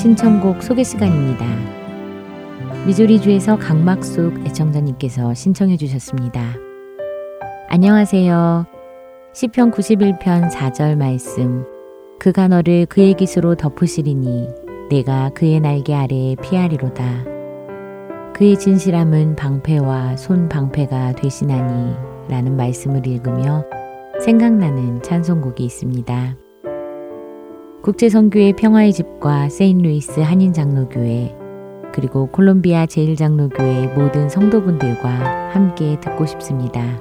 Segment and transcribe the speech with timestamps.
[0.00, 1.44] 신청곡 소개 시간입니다.
[2.86, 6.54] 미조리주에서 강막숙 애청자님께서 신청해 주셨습니다.
[7.68, 8.64] 안녕하세요.
[9.34, 11.66] 시편 91편 4절 말씀
[12.18, 14.48] 그가 너를 그의 기수로 덮으시리니
[14.88, 17.04] 내가 그의 날개 아래에 피하리로다.
[18.32, 21.94] 그의 진실함은 방패와 손 방패가 되시나니
[22.30, 23.66] 라는 말씀을 읽으며
[24.24, 26.36] 생각나는 찬송곡이 있습니다.
[27.82, 31.34] 국제선교회 평화의 집과 세인루이스 한인장로교회
[31.94, 36.98] 그리고 콜롬비아 제일장로교회 모든 성도분들과 함께 듣고 싶습니다.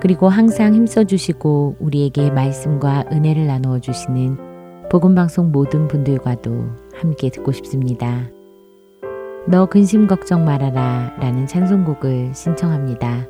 [0.00, 4.38] 그리고 항상 힘써 주시고 우리에게 말씀과 은혜를 나누어 주시는
[4.90, 6.50] 복음 방송 모든 분들과도
[6.94, 8.30] 함께 듣고 싶습니다.
[9.46, 13.26] 너 근심 걱정 말아라 라는 찬송곡을 신청합니다.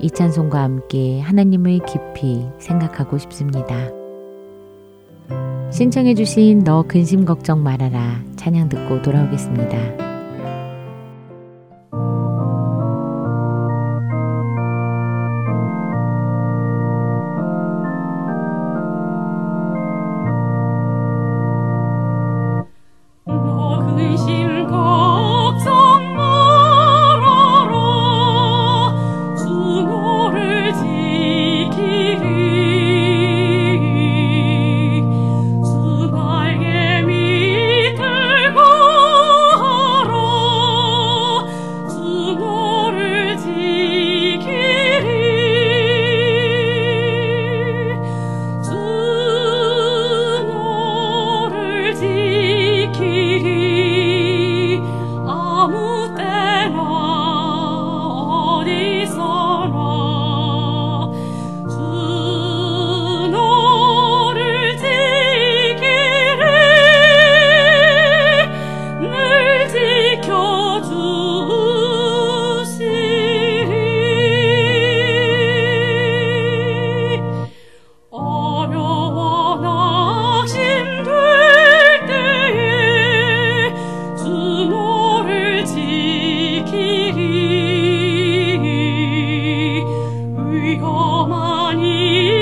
[0.00, 4.01] 이 찬송과 함께 하나님을 깊이 생각하고 싶습니다.
[5.70, 10.11] 신청해주신 너 근심 걱정 말아라 찬양 듣고 돌아오겠습니다.
[90.76, 92.41] 山に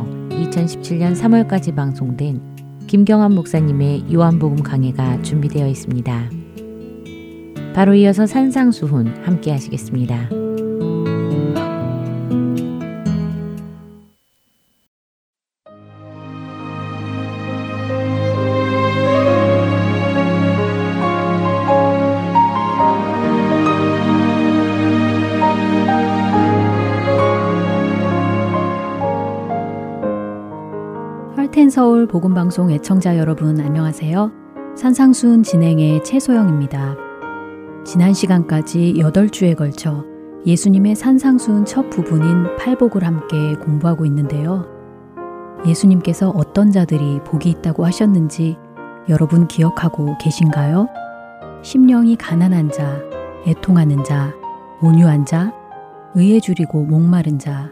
[0.41, 2.41] 2017년 3월까지 방송된
[2.87, 6.29] 김경환 목사님의 요한복음 강해가 준비되어 있습니다.
[7.73, 10.29] 바로 이어서 산상수훈 함께 하시겠습니다.
[31.81, 34.31] 서울 복음방송 애청자 여러분 안녕하세요.
[34.77, 36.95] 산상순 진행의 최소영입니다.
[37.83, 40.05] 지난 시간까지 8주에 걸쳐
[40.45, 44.67] 예수님의 산상순 첫 부분인 팔복을 함께 공부하고 있는데요.
[45.65, 48.57] 예수님께서 어떤 자들이 복이 있다고 하셨는지
[49.09, 50.87] 여러분 기억하고 계신가요?
[51.63, 53.01] 심령이 가난한 자,
[53.47, 54.35] 애통하는 자,
[54.83, 55.51] 온유한 자,
[56.13, 57.71] 의에 줄이고 목마른 자,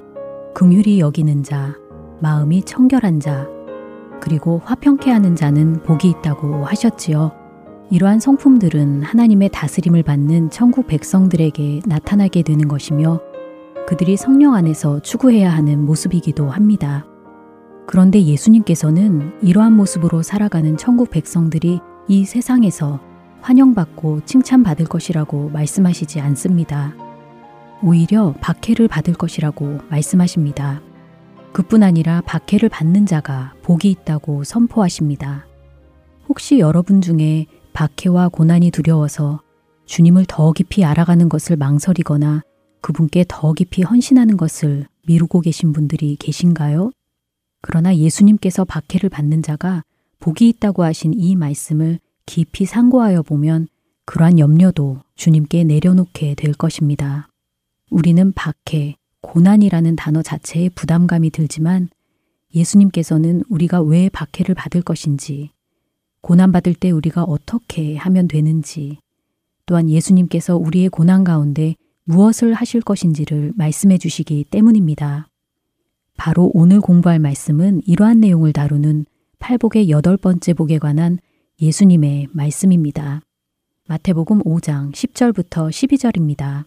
[0.56, 1.76] 긍휼히 여기는 자,
[2.22, 3.48] 마음이 청결한 자,
[4.20, 7.32] 그리고 화평케 하는 자는 복이 있다고 하셨지요.
[7.92, 13.20] 이러한 성품들은 하나님의 다스림을 받는 천국 백성들에게 나타나게 되는 것이며
[13.88, 17.06] 그들이 성령 안에서 추구해야 하는 모습이기도 합니다.
[17.88, 23.00] 그런데 예수님께서는 이러한 모습으로 살아가는 천국 백성들이 이 세상에서
[23.42, 26.94] 환영받고 칭찬받을 것이라고 말씀하시지 않습니다.
[27.82, 30.82] 오히려 박해를 받을 것이라고 말씀하십니다.
[31.52, 35.46] 그뿐 아니라 박해를 받는 자가 복이 있다고 선포하십니다.
[36.28, 39.42] 혹시 여러분 중에 박해와 고난이 두려워서
[39.86, 42.44] 주님을 더 깊이 알아가는 것을 망설이거나
[42.82, 46.92] 그분께 더 깊이 헌신하는 것을 미루고 계신 분들이 계신가요?
[47.62, 49.84] 그러나 예수님께서 박해를 받는 자가
[50.20, 53.68] 복이 있다고 하신 이 말씀을 깊이 상고하여 보면
[54.06, 57.28] 그러한 염려도 주님께 내려놓게 될 것입니다.
[57.90, 58.96] 우리는 박해,
[59.30, 61.90] 고난이라는 단어 자체에 부담감이 들지만
[62.56, 65.52] 예수님께서는 우리가 왜 박해를 받을 것인지,
[66.22, 68.98] 고난받을 때 우리가 어떻게 하면 되는지,
[69.68, 75.28] 또한 예수님께서 우리의 고난 가운데 무엇을 하실 것인지를 말씀해 주시기 때문입니다.
[76.18, 79.06] 바로 오늘 공부할 말씀은 이러한 내용을 다루는
[79.38, 81.20] 팔복의 여덟 번째 복에 관한
[81.62, 83.22] 예수님의 말씀입니다.
[83.88, 86.66] 마태복음 5장 10절부터 12절입니다.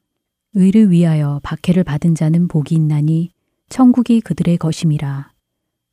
[0.54, 3.30] 의를 위하여 박해를 받은 자는 복이 있나니
[3.70, 5.30] 천국이 그들의 것임이라.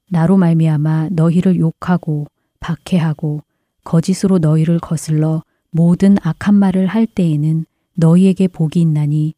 [0.10, 2.28] 나로 말미암아 너희를 욕하고
[2.60, 3.42] 박해하고
[3.86, 9.34] 거짓으로 너희를 거슬러 모든 악한 말을 할 때에는 너희에게 복이 있나니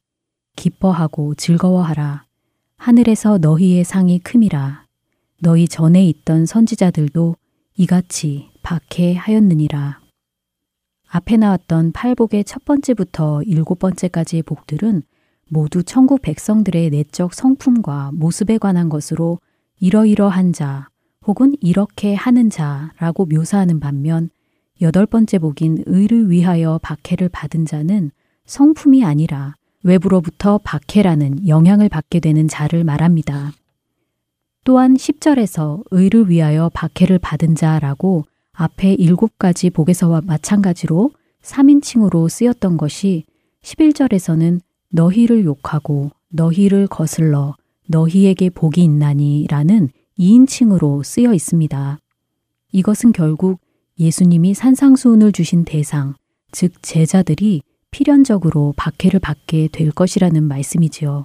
[0.55, 2.25] 기뻐하고 즐거워하라.
[2.77, 4.85] 하늘에서 너희의 상이 큼이라.
[5.41, 7.35] 너희 전에 있던 선지자들도
[7.77, 9.99] 이같이 박해하였느니라.
[11.09, 15.03] 앞에 나왔던 팔복의 첫 번째부터 일곱 번째까지의 복들은
[15.53, 19.39] 모두 천국 백성들의 내적 성품과 모습에 관한 것으로
[19.81, 20.87] 이러이러한 자
[21.27, 24.29] 혹은 이렇게 하는 자라고 묘사하는 반면
[24.79, 28.11] 여덟 번째 복인 의를 위하여 박해를 받은 자는
[28.45, 33.51] 성품이 아니라 외부로부터 박해라는 영향을 받게 되는 자를 말합니다.
[34.63, 41.11] 또한 10절에서 의를 위하여 박해를 받은 자라고 앞에 일곱 가지 복에서와 마찬가지로
[41.43, 43.25] 3인칭으로 쓰였던 것이
[43.63, 47.55] 11절에서는 너희를 욕하고 너희를 거슬러
[47.87, 51.97] 너희에게 복이 있나니 라는 2인칭으로 쓰여 있습니다.
[52.71, 53.59] 이것은 결국
[53.99, 56.13] 예수님이 산상수훈을 주신 대상,
[56.51, 61.23] 즉 제자들이 필연적으로 박해를 받게 될 것이라는 말씀이지요.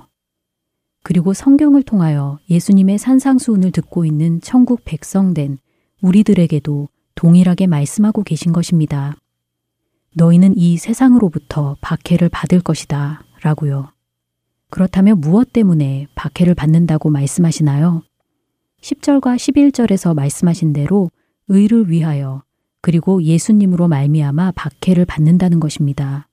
[1.03, 5.59] 그리고 성경을 통하여 예수님의 산상수훈을 듣고 있는 천국 백성된
[6.03, 9.15] 우리들에게도 동일하게 말씀하고 계신 것입니다.
[10.15, 13.26] 너희는 이 세상으로부터 박해를 받을 것이다.
[13.43, 13.93] 라고요.
[14.71, 18.03] 그렇다면 무엇 때문에 박해를 받는다고 말씀하시나요?
[18.81, 21.11] 10절과 11절에서 말씀하신 대로
[21.49, 22.43] 의를 위하여
[22.81, 26.29] 그리고 예수님으로 말미암아 박해를 받는다는 것입니다.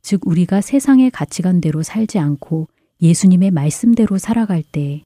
[0.00, 2.68] 즉 우리가 세상의 가치관대로 살지 않고
[3.00, 5.02] 예수님의 말씀대로 살아갈 때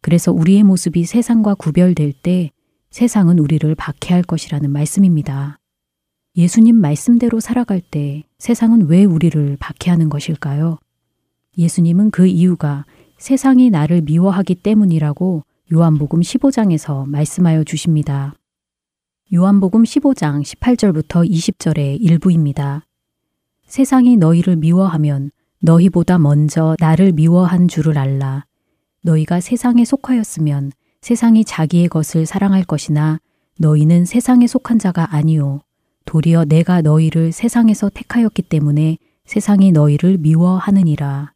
[0.00, 2.50] 그래서 우리의 모습이 세상과 구별될 때
[2.90, 5.58] 세상은 우리를 박해할 것이라는 말씀입니다.
[6.40, 10.78] 예수님 말씀대로 살아갈 때 세상은 왜 우리를 박해하는 것일까요?
[11.58, 12.86] 예수님은 그 이유가
[13.18, 18.32] 세상이 나를 미워하기 때문이라고 요한복음 15장에서 말씀하여 주십니다.
[19.34, 22.86] 요한복음 15장 18절부터 20절의 일부입니다.
[23.66, 28.46] 세상이 너희를 미워하면 너희보다 먼저 나를 미워한 줄을 알라.
[29.02, 33.20] 너희가 세상에 속하였으면 세상이 자기의 것을 사랑할 것이나
[33.58, 35.60] 너희는 세상에 속한 자가 아니요.
[36.10, 41.32] 도리어 내가 너희를 세상에서 택하였기 때문에 세상이 너희를 미워하느니라.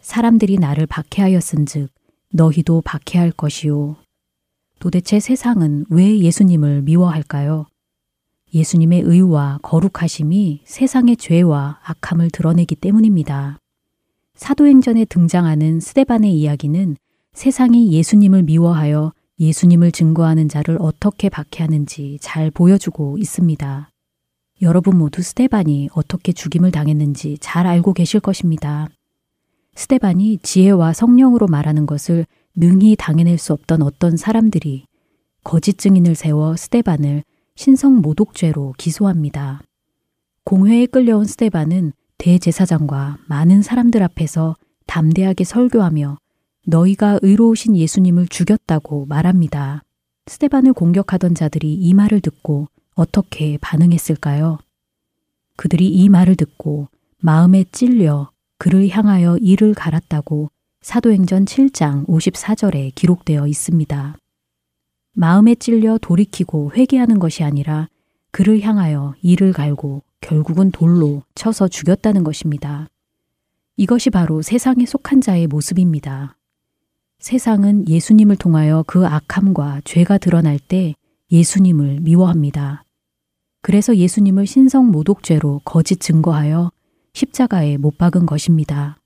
[0.00, 1.90] 사람들이 나를 박해하였은즉
[2.32, 3.96] 너희도 박해할 것이요.
[4.78, 7.66] 도대체 세상은 왜 예수님을 미워할까요?
[8.54, 13.58] 예수님의 의와 거룩하심이 세상의 죄와 악함을 드러내기 때문입니다.
[14.36, 16.96] 사도행전에 등장하는 스데반의 이야기는
[17.34, 23.90] 세상이 예수님을 미워하여 예수님을 증거하는 자를 어떻게 박해하는지 잘 보여주고 있습니다.
[24.62, 28.88] 여러분 모두 스테반이 어떻게 죽임을 당했는지 잘 알고 계실 것입니다.
[29.74, 34.84] 스테반이 지혜와 성령으로 말하는 것을 능히 당해낼 수 없던 어떤 사람들이
[35.42, 37.24] 거짓 증인을 세워 스테반을
[37.56, 39.60] 신성 모독죄로 기소합니다.
[40.44, 44.54] 공회에 끌려온 스테반은 대제사장과 많은 사람들 앞에서
[44.86, 46.18] 담대하게 설교하며
[46.66, 49.82] 너희가 의로우신 예수님을 죽였다고 말합니다.
[50.26, 54.58] 스테반을 공격하던 자들이 이 말을 듣고 어떻게 반응했을까요?
[55.56, 56.88] 그들이 이 말을 듣고
[57.18, 60.50] 마음에 찔려 그를 향하여 이를 갈았다고
[60.82, 64.16] 사도행전 7장 54절에 기록되어 있습니다.
[65.14, 67.88] 마음에 찔려 돌이키고 회개하는 것이 아니라
[68.30, 72.88] 그를 향하여 이를 갈고 결국은 돌로 쳐서 죽였다는 것입니다.
[73.76, 76.36] 이것이 바로 세상에 속한 자의 모습입니다.
[77.22, 80.96] 세상은 예수님을 통하여 그 악함과 죄가 드러날 때
[81.30, 82.82] 예수님을 미워합니다.
[83.62, 86.72] 그래서 예수님을 신성 모독죄로 거짓 증거하여
[87.12, 88.98] 십자가에 못 박은 것입니다.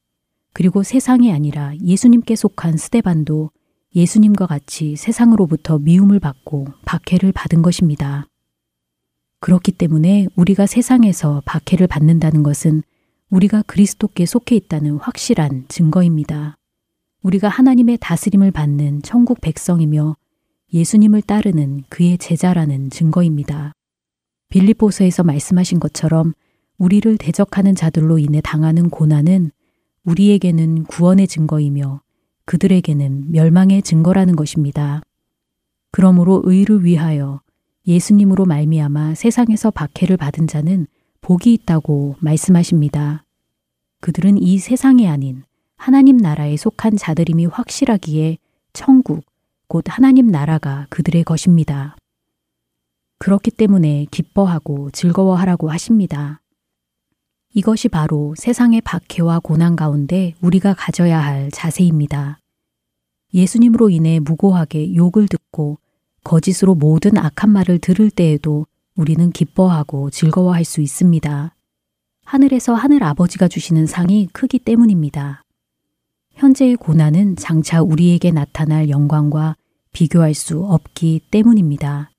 [0.54, 3.50] 그리고 세상이 아니라 예수님께 속한 스데반도
[3.94, 8.26] 예수님과 같이 세상으로부터 미움을 받고 박해를 받은 것입니다.
[9.40, 12.82] 그렇기 때문에 우리가 세상에서 박해를 받는다는 것은
[13.28, 16.56] 우리가 그리스도께 속해 있다는 확실한 증거입니다.
[17.26, 20.16] 우리가 하나님의 다스림을 받는 천국 백성이며
[20.72, 23.72] 예수님을 따르는 그의 제자라는 증거입니다.
[24.48, 26.34] 빌립보서에서 말씀하신 것처럼
[26.78, 29.50] 우리를 대적하는 자들로 인해 당하는 고난은
[30.04, 32.00] 우리에게는 구원의 증거이며
[32.44, 35.02] 그들에게는 멸망의 증거라는 것입니다.
[35.90, 37.40] 그러므로 의를 위하여
[37.88, 40.86] 예수님으로 말미암아 세상에서 박해를 받은 자는
[41.22, 43.24] 복이 있다고 말씀하십니다.
[44.00, 45.42] 그들은 이 세상이 아닌
[45.76, 48.38] 하나님 나라에 속한 자들임이 확실하기에
[48.72, 49.24] 천국,
[49.68, 51.96] 곧 하나님 나라가 그들의 것입니다.
[53.18, 56.40] 그렇기 때문에 기뻐하고 즐거워하라고 하십니다.
[57.54, 62.38] 이것이 바로 세상의 박해와 고난 가운데 우리가 가져야 할 자세입니다.
[63.32, 65.78] 예수님으로 인해 무고하게 욕을 듣고
[66.22, 71.54] 거짓으로 모든 악한 말을 들을 때에도 우리는 기뻐하고 즐거워할 수 있습니다.
[72.24, 75.45] 하늘에서 하늘 아버지가 주시는 상이 크기 때문입니다.
[76.36, 79.56] 현재의 고난은 장차 우리에게 나타날 영광과
[79.92, 82.10] 비교할 수 없기 때문입니다.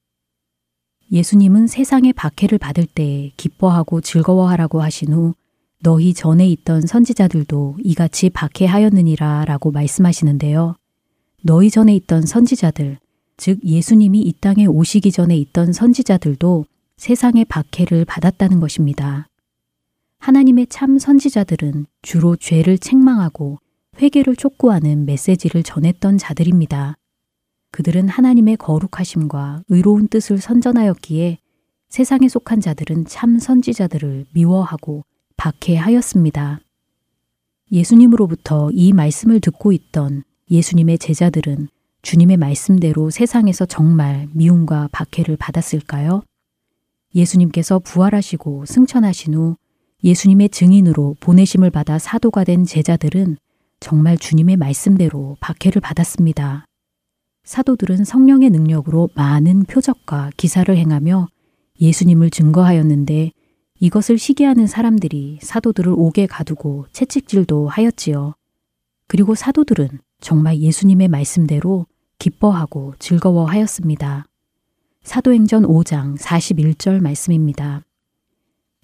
[1.11, 5.33] 예수님은 세상의 박해를 받을 때 기뻐하고 즐거워하라고 하신 후
[5.83, 10.75] 너희 전에 있던 선지자들도 이같이 박해하였느니라 라고 말씀하시는데요.
[11.43, 12.97] 너희 전에 있던 선지자들,
[13.37, 16.65] 즉 예수님이 이 땅에 오시기 전에 있던 선지자들도
[16.97, 19.27] 세상의 박해를 받았다는 것입니다.
[20.17, 23.59] 하나님의 참 선지자들은 주로 죄를 책망하고
[23.99, 26.95] 회개를 촉구하는 메시지를 전했던 자들입니다.
[27.71, 31.39] 그들은 하나님의 거룩하심과 의로운 뜻을 선전하였기에
[31.89, 35.03] 세상에 속한 자들은 참 선지자들을 미워하고
[35.35, 36.59] 박해하였습니다.
[37.71, 41.67] 예수님으로부터 이 말씀을 듣고 있던 예수님의 제자들은
[42.01, 46.21] 주님의 말씀대로 세상에서 정말 미움과 박해를 받았을까요?
[47.15, 49.57] 예수님께서 부활하시고 승천하신 후
[50.03, 53.37] 예수님의 증인으로 보내심을 받아 사도가 된 제자들은
[53.79, 56.65] 정말 주님의 말씀대로 박해를 받았습니다.
[57.43, 61.27] 사도들은 성령의 능력으로 많은 표적과 기사를 행하며
[61.79, 63.31] 예수님을 증거하였는데
[63.79, 68.33] 이것을 시기하는 사람들이 사도들을 옥에 가두고 채찍질도 하였지요.
[69.07, 71.85] 그리고 사도들은 정말 예수님의 말씀대로
[72.19, 74.25] 기뻐하고 즐거워하였습니다.
[75.03, 77.86] 사도행전 5장 41절 말씀입니다.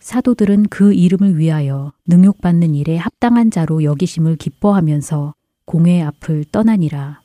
[0.04, 5.34] 사도들은 그 이름을 위하여 능욕받는 일에 합당한 자로 여기심을 기뻐하면서
[5.64, 7.22] 공회 앞을 떠나니라.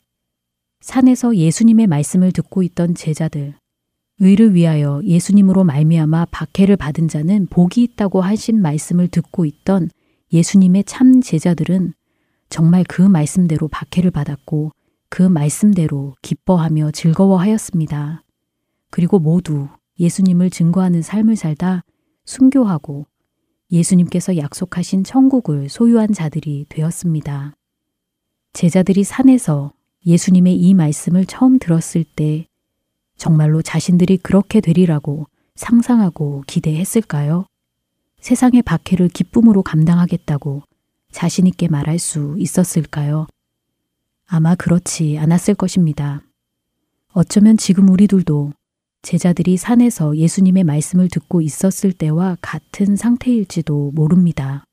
[0.79, 3.53] 산에서 예수님의 말씀을 듣고 있던 제자들,
[4.19, 9.89] 의를 위하여 예수님으로 말미암아 박해를 받은 자는 복이 있다고 하신 말씀을 듣고 있던
[10.31, 11.93] 예수님의 참 제자들은
[12.47, 14.71] 정말 그 말씀대로 박해를 받았고
[15.09, 18.23] 그 말씀대로 기뻐하며 즐거워하였습니다.
[18.89, 19.67] 그리고 모두
[19.99, 21.83] 예수님을 증거하는 삶을 살다
[22.25, 23.05] 순교하고
[23.71, 27.53] 예수님께서 약속하신 천국을 소유한 자들이 되었습니다.
[28.53, 29.73] 제자들이 산에서
[30.05, 32.47] 예수님의 이 말씀을 처음 들었을 때
[33.17, 37.45] 정말로 자신들이 그렇게 되리라고 상상하고 기대했을까요?
[38.21, 40.63] 세상의 박해를 기쁨으로 감당하겠다고
[41.11, 43.27] 자신있게 말할 수 있었을까요?
[44.25, 46.21] 아마 그렇지 않았을 것입니다.
[47.13, 48.53] 어쩌면 지금 우리들도
[49.01, 54.65] 제자들이 산에서 예수님의 말씀을 듣고 있었을 때와 같은 상태일지도 모릅니다.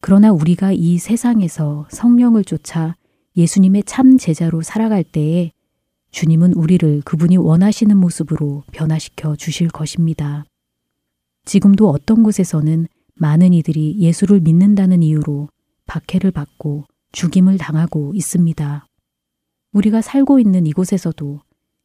[0.00, 2.96] 그러나 우리가 이 세상에서 성령을 쫓아
[3.36, 5.52] 예수님의 참 제자로 살아갈 때에
[6.10, 10.44] 주님은 우리를 그분이 원하시는 모습으로 변화시켜 주실 것입니다.
[11.44, 15.48] 지금도 어떤 곳에서는 많은 이들이 예수를 믿는다는 이유로
[15.86, 18.86] 박해를 받고 죽임을 당하고 있습니다.
[19.72, 21.40] 우리가 살고 있는 이곳에서도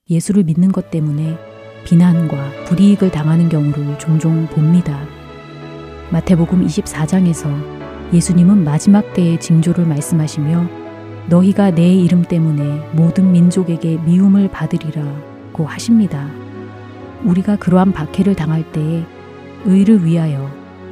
[0.10, 1.38] 예수를 믿는 것 때문에
[1.86, 5.00] 비난과 불이익을 당하는 경우를 종종 봅니다.
[6.12, 7.48] 마태복음 24장에서
[8.12, 10.68] 예수님은 마지막 때의 징조를 말씀하시며
[11.30, 16.28] 너희가 내 이름 때문에 모든 민족에게 미움을 받으리라고 하십니다.
[17.24, 19.06] 우리가 그러한 박해를 당할 때에
[19.66, 20.50] 의를 위하여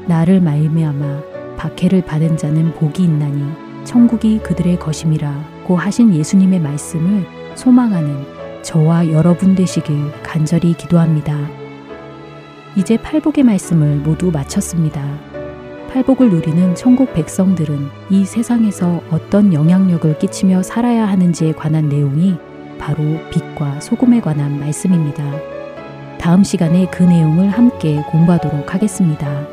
[0.08, 3.52] 나를 말미암아 박해를 받은 자는 복이 있나니
[3.84, 11.36] 천국이 그들의 것임이라고 하신 예수님의 말씀을 소망하는 저와 여러분 되시길 간절히 기도합니다.
[12.76, 15.04] 이제 팔복의 말씀을 모두 마쳤습니다.
[15.92, 22.36] 팔복을 누리는 천국 백성들은 이 세상에서 어떤 영향력을 끼치며 살아야 하는지에 관한 내용이
[22.78, 25.24] 바로 빛과 소금에 관한 말씀입니다.
[26.20, 29.48] 다음 시간에 그 내용을 함께 공부하도록 하겠습니다.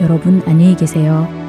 [0.00, 1.47] 여러분 안녕히 계세요.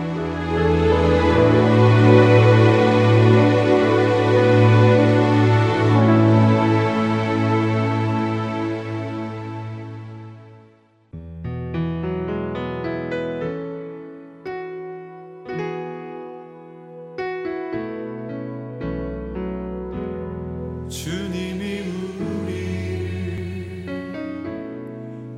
[20.90, 22.66] 주님이 우리를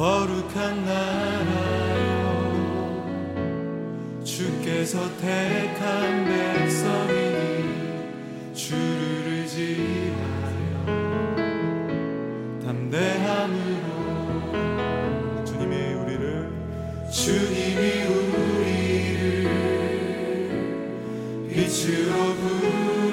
[0.00, 2.20] 거룩한 나라요
[4.24, 7.29] 주께서 택한 백성이
[21.90, 22.36] 주로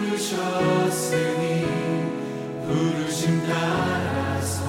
[0.07, 0.37] 부르셨으니
[2.63, 4.61] 부르심 따라서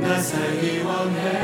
[0.00, 1.43] 나 살기 원해.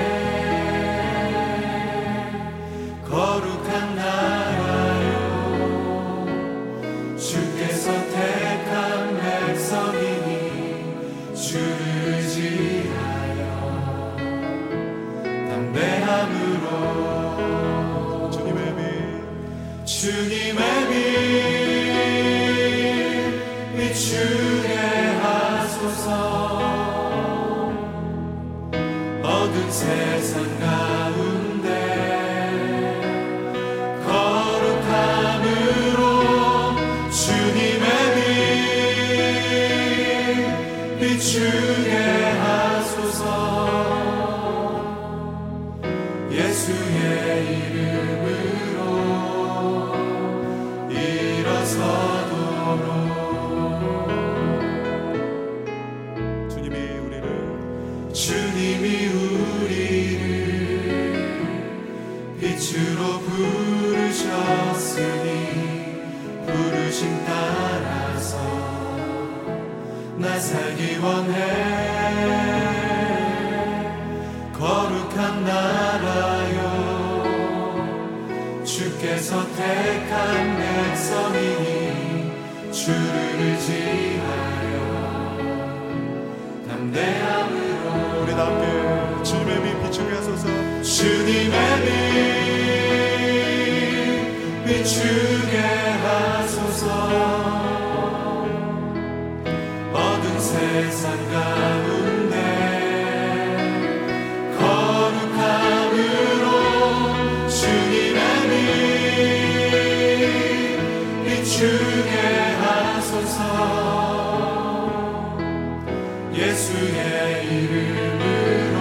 [116.40, 118.78] 예수의 이름으로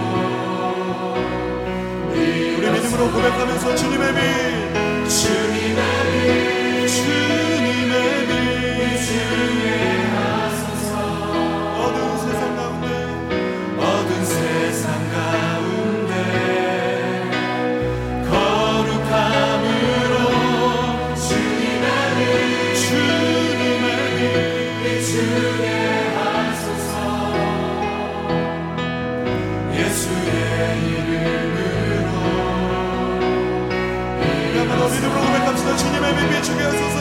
[2.15, 2.17] 이
[2.57, 5.68] 이름으로 고백하면서 주님의 빛 주님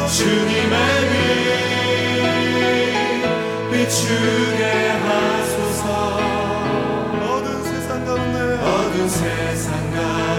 [0.08, 0.76] 주님의
[3.70, 4.62] 빛 비추게
[5.04, 5.84] 하소서.
[7.20, 8.38] 어두운 세상 가운데.
[8.64, 10.37] 어두운 세상 가운데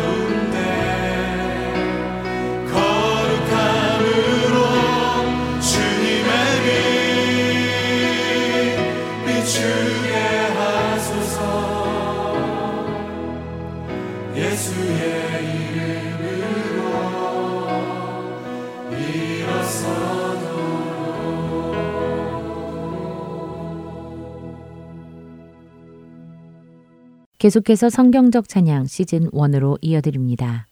[27.39, 30.67] 계속해서 성경적 찬양 시즌 1으로 이어드립니다.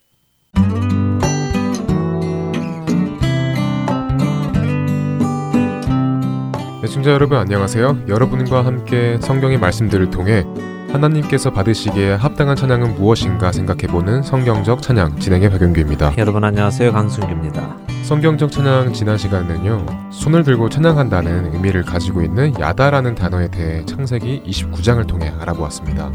[6.84, 8.04] 애청자 여러분 안녕하세요.
[8.10, 10.44] 여러분과 함께 성경의 말씀들을 통해
[10.92, 16.16] 하나님께서 받으시기에 합당한 찬양은 무엇인가 생각해보는 성경적 찬양 진행의 박영규입니다.
[16.18, 16.92] 여러분 안녕하세요.
[16.92, 17.78] 강승규입니다.
[18.04, 19.86] 성경적 찬양 지난 시간에는요.
[20.12, 26.12] 손을 들고 찬양한다는 의미를 가지고 있는 야다라는 단어에 대해 창세기 29장을 통해 알아보았습니다.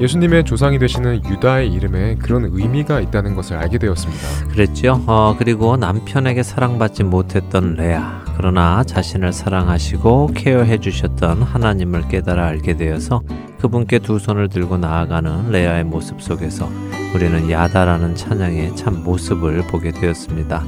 [0.00, 4.48] 예수님의 조상이 되시는 유다의 이름에 그런 의미가 있다는 것을 알게 되었습니다.
[4.48, 5.02] 그랬죠.
[5.06, 8.24] 어, 그리고 남편에게 사랑받지 못했던 레아.
[8.36, 13.22] 그러나 자신을 사랑하시고 케어해 주셨던 하나님을 깨달아 알게 되어서
[13.60, 16.68] 그분께 두 손을 들고 나아가는 레아의 모습 속에서
[17.14, 20.64] 우리는 야다라는 찬양의 참 모습을 보게 되었습니다.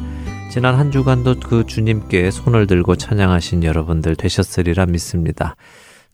[0.50, 5.56] 지난 한 주간도 그 주님께 손을 들고 찬양하신 여러분들 되셨으리라 믿습니다.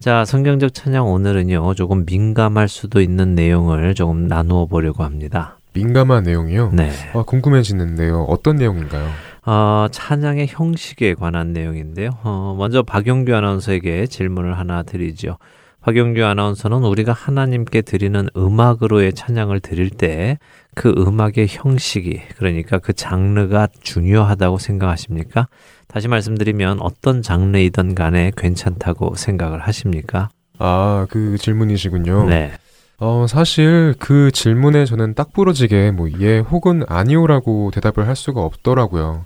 [0.03, 5.59] 자, 성경적 찬양 오늘은요, 조금 민감할 수도 있는 내용을 조금 나누어 보려고 합니다.
[5.75, 6.73] 민감한 내용이요?
[6.73, 6.91] 네.
[7.15, 8.23] 아, 궁금해지는데요.
[8.23, 9.09] 어떤 내용인가요?
[9.47, 12.11] 어, 찬양의 형식에 관한 내용인데요.
[12.25, 15.39] 어, 먼저 박용규 아나운서에게 질문을 하나 드리죠.
[15.83, 20.39] 박용규 아나운서는 우리가 하나님께 드리는 음악으로의 찬양을 드릴 때
[20.75, 25.49] 그 음악의 형식이 그러니까 그 장르가 중요하다고 생각하십니까?
[25.93, 30.31] 다시 말씀드리면 어떤 장르이든 간에 괜찮다고 생각을 하십니까?
[30.59, 32.25] 아, 그 질문이시군요.
[32.29, 32.53] 네.
[32.99, 39.25] 어, 사실 그 질문에 저는 딱 부러지게 뭐 예 혹은 아니오라고 대답을 할 수가 없더라고요.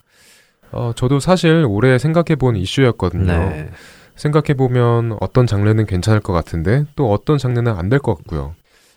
[0.72, 3.24] 어, 저도 사실 오래 생각해 본 이슈였거든요.
[3.26, 3.70] 네.
[4.16, 8.54] 생각해 보면 어떤 장르는 괜찮을 것 같은데 또 어떤 장르는 안 될 것 같고요.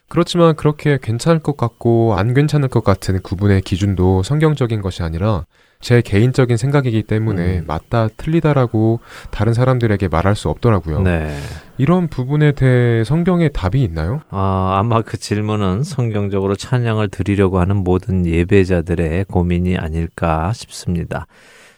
[0.08, 5.45] 그렇지만 그렇게 괜찮을 것 같고 안 괜찮을 것 같은 구분의 기준도 성경적인 것이 아니라
[5.81, 7.63] 제 개인적인 생각이기 때문에 음.
[7.65, 8.99] 맞다 틀리다라고
[9.31, 11.01] 다른 사람들에게 말할 수 없더라고요.
[11.01, 11.33] 네.
[11.77, 14.19] 이런 부분에 대해 성경에 답이 있나요?
[14.29, 21.27] 아, 아마 그 질문은 성경적으로 찬양을 드리려고 하는 모든 예배자들의 고민이 아닐까 싶습니다.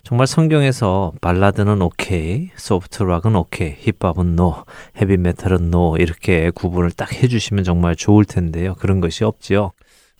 [0.03, 4.65] 정말 성경에서 발라드는 오케이, 소프트락은 오케이, 힙합은 no,
[4.99, 8.73] 헤비메탈은 no 이렇게 구분을 딱 해주시면 정말 좋을 텐데요.
[8.79, 9.73] 그런 것이 없지요.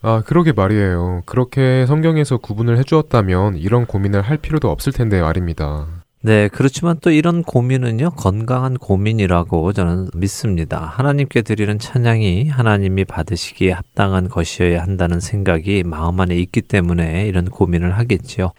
[0.04, 1.22] 아, 그러게 말이에요.
[1.28, 5.88] 그렇게 성경에서 구분을 해주었다면 이런 고민을 할 필요도 없을 텐데 말입니다.
[6.24, 10.80] 네, 그렇지만 또 이런 고민은요, 건강한 고민이라고 저는 믿습니다.
[10.80, 17.98] 하나님께 드리는 찬양이 하나님이 받으시기에 합당한 것이어야 한다는 생각이 마음 안에 있기 때문에 이런 고민을
[17.98, 18.52] 하겠지요.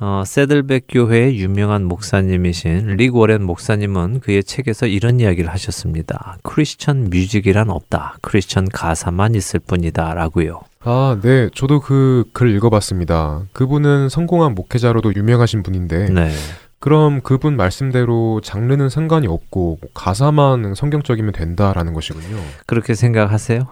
[0.00, 6.36] 어, 세들백 교회의 유명한 목사님이신 릭 워렌 목사님은 그의 책에서 이런 이야기를 하셨습니다.
[6.44, 8.16] 크리스천 뮤직이란 없다.
[8.22, 10.14] 크리스천 가사만 있을 뿐이다.
[10.14, 10.60] 라고요.
[10.84, 11.50] 아, 네.
[11.54, 13.42] 저도 그 글 읽어봤습니다.
[13.52, 16.30] 그분은 성공한 목회자로도 유명하신 분인데, 네.
[16.78, 22.36] 그럼 그분 말씀대로 장르는 상관이 없고 가사만 성경적이면 된다라는 것이군요.
[22.66, 23.66] 그렇게 생각하세요?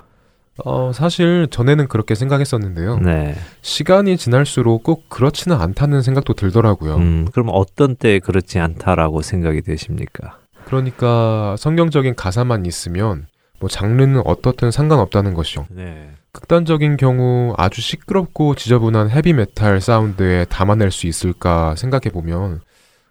[0.65, 2.99] 어, 사실 전에는 그렇게 생각했었는데요.
[3.01, 3.35] 네.
[3.63, 6.97] 시간이 지날수록 꼭 그렇지는 않다는 생각도 들더라고요.
[6.97, 10.39] 음, 그럼 어떤 때에 그렇지 않다라고 생각이 되십니까?
[10.65, 13.27] 그러니까 성경적인 가사만 있으면
[13.61, 15.67] 뭐 장르는 어떻든 상관없다는 것이요.
[15.71, 16.11] 네.
[16.33, 22.61] 극단적인 경우 아주 시끄럽고 지저분한 헤비메탈 사운드에 담아낼 수 있을까 생각해 보면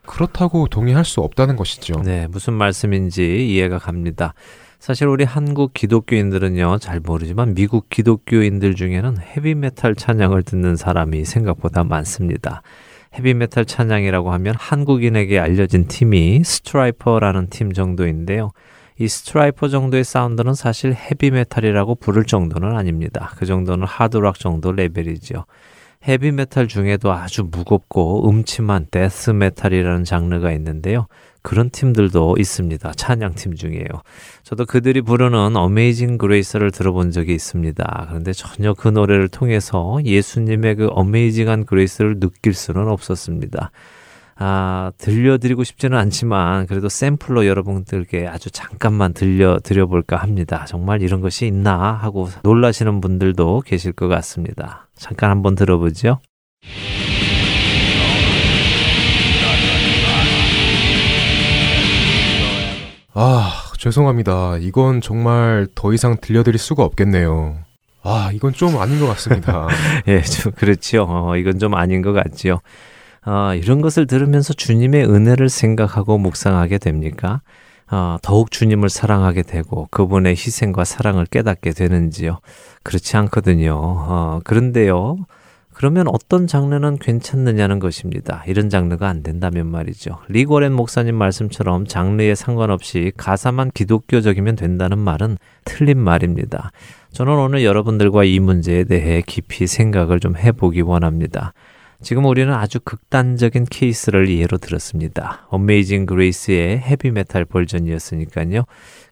[0.05, 2.01] 그렇다고 동의할 수 없다는 것이죠.
[2.03, 4.35] 네, 무슨 말씀인지 이해가 갑니다.
[4.85, 12.61] 사실 우리 한국 기독교인들은요, 잘 모르지만 미국 기독교인들 중에는 헤비메탈 찬양을 듣는 사람이 생각보다 많습니다.
[13.15, 18.51] 헤비메탈 찬양이라고 하면 한국인에게 알려진 팀이 Stryper라는 팀 정도인데요.
[18.99, 23.31] 이 Stryper 정도의 사운드는 사실 헤비메탈이라고 부를 정도는 아닙니다.
[23.37, 25.45] 그 정도는 하드락 정도 레벨이죠.
[26.07, 31.07] 헤비메탈 중에도 아주 무겁고 음침한 데스메탈이라는 장르가 있는데요.
[31.45, 32.91] 그런 팀들도 있습니다.
[32.93, 33.85] 찬양팀 중에요.
[34.43, 38.05] 저도 그들이 부르는 Amazing Grace를 들어본 적이 있습니다.
[38.09, 43.71] 그런데 전혀 그 노래를 통해서 예수님의 그 amazing한 grace를 느낄 수는 없었습니다.
[44.37, 50.65] 아, 들려드리고 싶지는 않지만 그래도 샘플로 여러분들께 아주 잠깐만 들려드려 볼까 합니다.
[50.67, 54.89] 정말 이런 것이 있나 하고 놀라시는 분들도 계실 것 같습니다.
[54.95, 56.19] 잠깐 한번 들어보죠.
[63.17, 64.57] 아, 죄송합니다.
[64.57, 67.57] 이건 정말 더 이상 들려드릴 수가 없겠네요.
[68.03, 69.69] 아, 이건 좀 아닌 것 같습니다.
[70.09, 71.05] 예, 좀 그렇지요.
[71.07, 72.59] 어, 이건 좀 아닌 것 같지요.
[73.25, 77.41] 어, 이런 것을 들으면서 주님의 은혜를 생각하고 묵상하게 됩니까?
[77.89, 82.39] 어, 더욱 주님을 사랑하게 되고 그분의 희생과 사랑을 깨닫게 되는지요?
[82.83, 83.75] 그렇지 않거든요.
[83.77, 85.15] 어, 그런데요.
[85.75, 88.45] 그러면 어떤 장르는 괜찮느냐는 것입니다.
[88.47, 90.19] 이런 장르가 안 된다면 말이죠.
[90.29, 96.71] 리고렌 목사님 말씀처럼 장르에 상관없이 가사만 기독교적이면 된다는 말은 틀린 말입니다.
[97.11, 101.51] 저는 오늘 여러분들과 이 문제에 대해 깊이 생각을 좀 해보기 원합니다.
[102.01, 105.45] 지금 우리는 아주 극단적인 케이스를 예로 들었습니다.
[105.49, 108.63] 어메이징 그레이스의 헤비메탈 버전이었으니까요.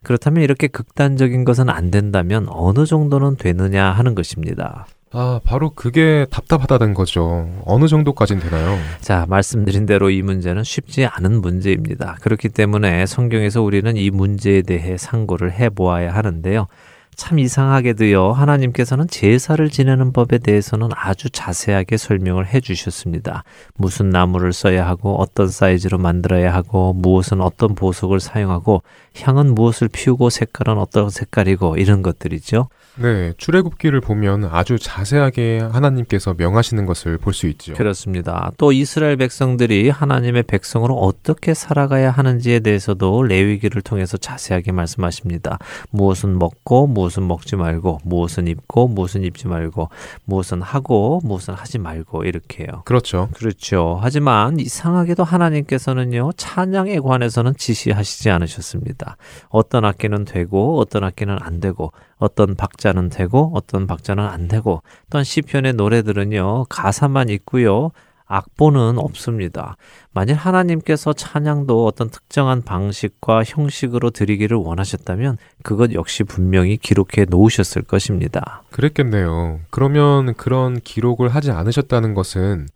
[0.02, 4.86] 그렇다면 이렇게 극단적인 것은 안 된다면 어느 정도는 되느냐 하는 것입니다.
[5.16, 7.48] 아, 바로 그게 답답하다는 거죠.
[7.64, 8.76] 어느 정도까진 되나요?
[9.00, 12.16] 자, 말씀드린 대로 이 문제는 쉽지 않은 문제입니다.
[12.20, 16.66] 그렇기 때문에 성경에서 우리는 이 문제에 대해 상고를 해 보아야 하는데요.
[17.14, 23.44] 참 이상하게도요, 하나님께서는 제사를 지내는 법에 대해서는 아주 자세하게 설명을 해 주셨습니다.
[23.76, 28.82] 무슨 나무를 써야 하고, 어떤 사이즈로 만들어야 하고, 무엇은 어떤 보석을 사용하고,
[29.20, 32.68] 향은 무엇을 피우고, 색깔은 어떤 색깔이고, 이런 것들이죠.
[32.96, 37.74] 네, 출애굽기를 보면 아주 자세하게 하나님께서 명하시는 것을 볼 수 있죠.
[37.74, 38.52] 그렇습니다.
[38.56, 45.58] 또 이스라엘 백성들이 하나님의 백성으로 어떻게 살아가야 하는지에 대해서도 레위기를 통해서 자세하게 말씀하십니다.
[45.90, 49.88] 무엇은 먹고 무엇은 먹지 말고 무엇은 입고 무엇은 입지 말고
[50.24, 52.82] 무엇은 하고 무엇은 하지 말고 이렇게요.
[52.84, 53.28] 그렇죠.
[53.34, 53.98] 그렇죠.
[54.00, 59.16] 하지만 이상하게도 하나님께서는요 찬양에 관해서는 지시하시지 않으셨습니다.
[59.48, 61.92] 어떤 악기는 되고 어떤 악기는 안 되고
[62.24, 67.90] 어떤 박자는 되고 어떤 박자는 안 되고 또한 시편의 노래들은요 가사만 있고요
[68.26, 69.76] 악보는 없습니다.
[70.12, 78.62] 만일 하나님께서 찬양도 어떤 특정한 방식과 형식으로 드리기를 원하셨다면 그것 역시 분명히 기록해 놓으셨을 것입니다.
[78.70, 79.60] 그랬겠네요.
[79.70, 82.66] 그러면 그런 기록을 하지 않으셨다는 것은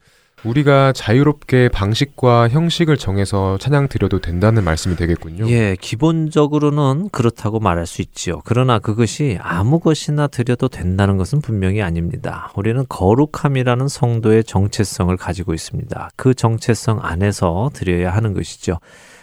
[0.45, 5.49] 우리가 자유롭게 방식과 형식을 정해서 찬양 드려도 된다는 말씀이 되겠군요.
[5.51, 8.41] 예, 기본적으로는 그렇다고 말할 수 있지요.
[8.45, 12.53] 그러나 그것이 아무 것이나 드려도 된다는 것은 분명히 아닙니다.
[12.57, 16.11] 우리는 거룩함이라는 성도의 정체성을 가지고 있습니다.
[16.17, 18.79] 그 정체성 안에서 드려야 하는 것이죠.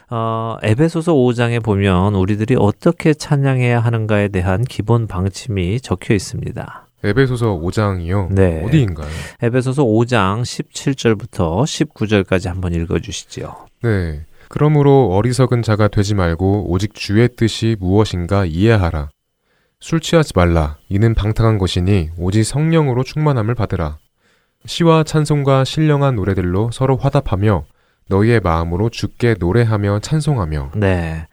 [0.10, 6.85] 어, 에베소서 5장에 보면 우리들이 어떻게 찬양해야 하는가에 대한 기본 방침이 적혀 있습니다.
[7.04, 8.34] 에베소서 5장이요.
[8.34, 8.64] 네.
[8.66, 9.08] 어디인가요?
[9.42, 13.68] 에베소서 5장 17절부터 19절까지 한번 읽어 주시지요.
[13.84, 14.26] 네.
[14.50, 19.10] 그러므로 어리석은 자가 되지 말고 오직 주의 뜻이 무엇인가 이해하라.
[19.80, 20.78] 술 취하지 말라.
[20.90, 23.98] 이는 방탕한 것이니 오직 성령으로 충만함을 받으라.
[24.66, 27.66] 시와 찬송과 신령한 노래들로 서로 화답하며
[28.08, 30.72] 너희의 마음으로 주께 노래하며 찬송하며.
[30.76, 31.28] 네.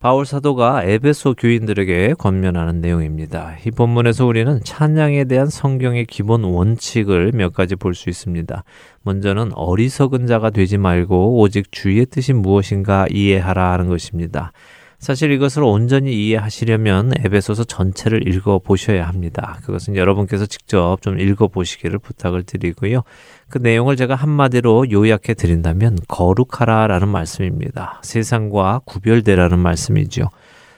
[0.00, 3.56] 바울 사도가 에베소 교인들에게 권면하는 내용입니다.
[3.66, 8.62] 이 본문에서 우리는 찬양에 대한 성경의 기본 원칙을 몇 가지 볼 수 있습니다.
[9.02, 14.52] 먼저는 어리석은 자가 되지 말고 오직 주의 뜻이 무엇인가 이해하라 하는 것입니다.
[15.00, 19.58] 사실 이것을 온전히 이해하시려면 에베소서 전체를 읽어 보셔야 합니다.
[19.64, 23.02] 그것은 여러분께서 직접 좀 읽어 보시기를 부탁을 드리고요.
[23.48, 28.00] 그 내용을 제가 한마디로 요약해 드린다면 거룩하라라는 말씀입니다.
[28.02, 30.30] 세상과 구별되라는 말씀이죠.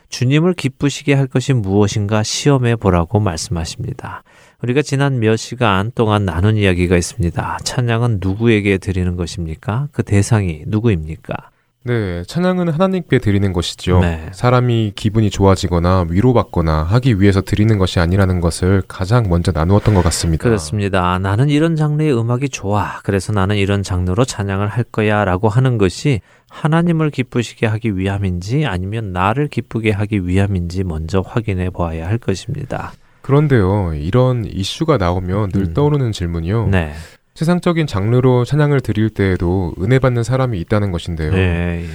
[0.08, 4.22] 주님을 기쁘시게 할 것이 무엇인가 시험해 보라고 말씀하십니다.
[4.62, 7.58] 우리가 지난 몇 시간 동안 나눈 이야기가 있습니다.
[7.64, 9.88] 찬양은 누구에게 드리는 것입니까?
[9.92, 11.34] 그 대상이 누구입니까?
[11.82, 14.00] 네, 찬양은 하나님께 드리는 것이죠.
[14.00, 14.28] 네.
[14.32, 20.42] 사람이 기분이 좋아지거나 위로받거나 하기 위해서 드리는 것이 아니라는 것을 가장 먼저 나누었던 것 같습니다.
[20.42, 21.18] 그렇습니다.
[21.18, 23.00] 나는 이런 장르의 음악이 좋아.
[23.02, 25.24] 그래서 나는 이런 장르로 찬양을 할 거야.
[25.24, 32.06] 라고 하는 것이 하나님을 기쁘시게 하기 위함인지 아니면 나를 기쁘게 하기 위함인지 먼저 확인해 보아야
[32.06, 32.92] 할 것입니다.
[33.22, 35.74] 그런데요, 이런 이슈가 나오면 늘 음.
[35.74, 36.68] 떠오르는 질문이요.
[36.68, 36.92] 네.
[37.34, 41.32] 세상적인 장르로 찬양을 드릴 때에도 은혜 받는 사람이 있다는 것인데요.
[41.32, 41.86] 네.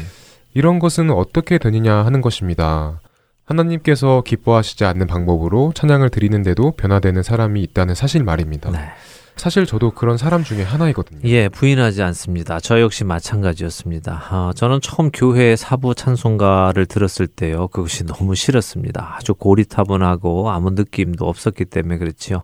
[0.54, 3.00] 이런 것은 어떻게 되느냐 하는 것입니다.
[3.45, 8.71] 하나님께서 기뻐하시지 않는 방법으로 찬양을 드리는데도 변화되는 사람이 있다는 사실 말입니다.
[8.71, 8.80] 네.
[9.36, 11.19] 사실 저도 그런 사람 중에 하나이거든요.
[11.26, 12.60] 예, 부인하지 않습니다.
[12.62, 14.24] 저 역시 마찬가지였습니다.
[14.32, 19.15] 어, 저는 처음 교회 사부 찬송가를 들었을 때요, 그것이 너무 싫었습니다.
[19.17, 22.43] 아주 고리타분하고 아무 느낌도 없었기 때문에 그렇지요.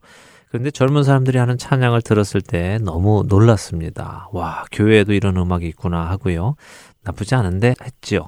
[0.52, 4.28] 그런데 젊은 사람들이 하는 찬양을 들었을 때 너무 놀랐습니다.
[4.34, 6.56] 와, 교회에도 이런 음악이 있구나 하고요.
[7.04, 8.28] 나쁘지 않은데 했지요.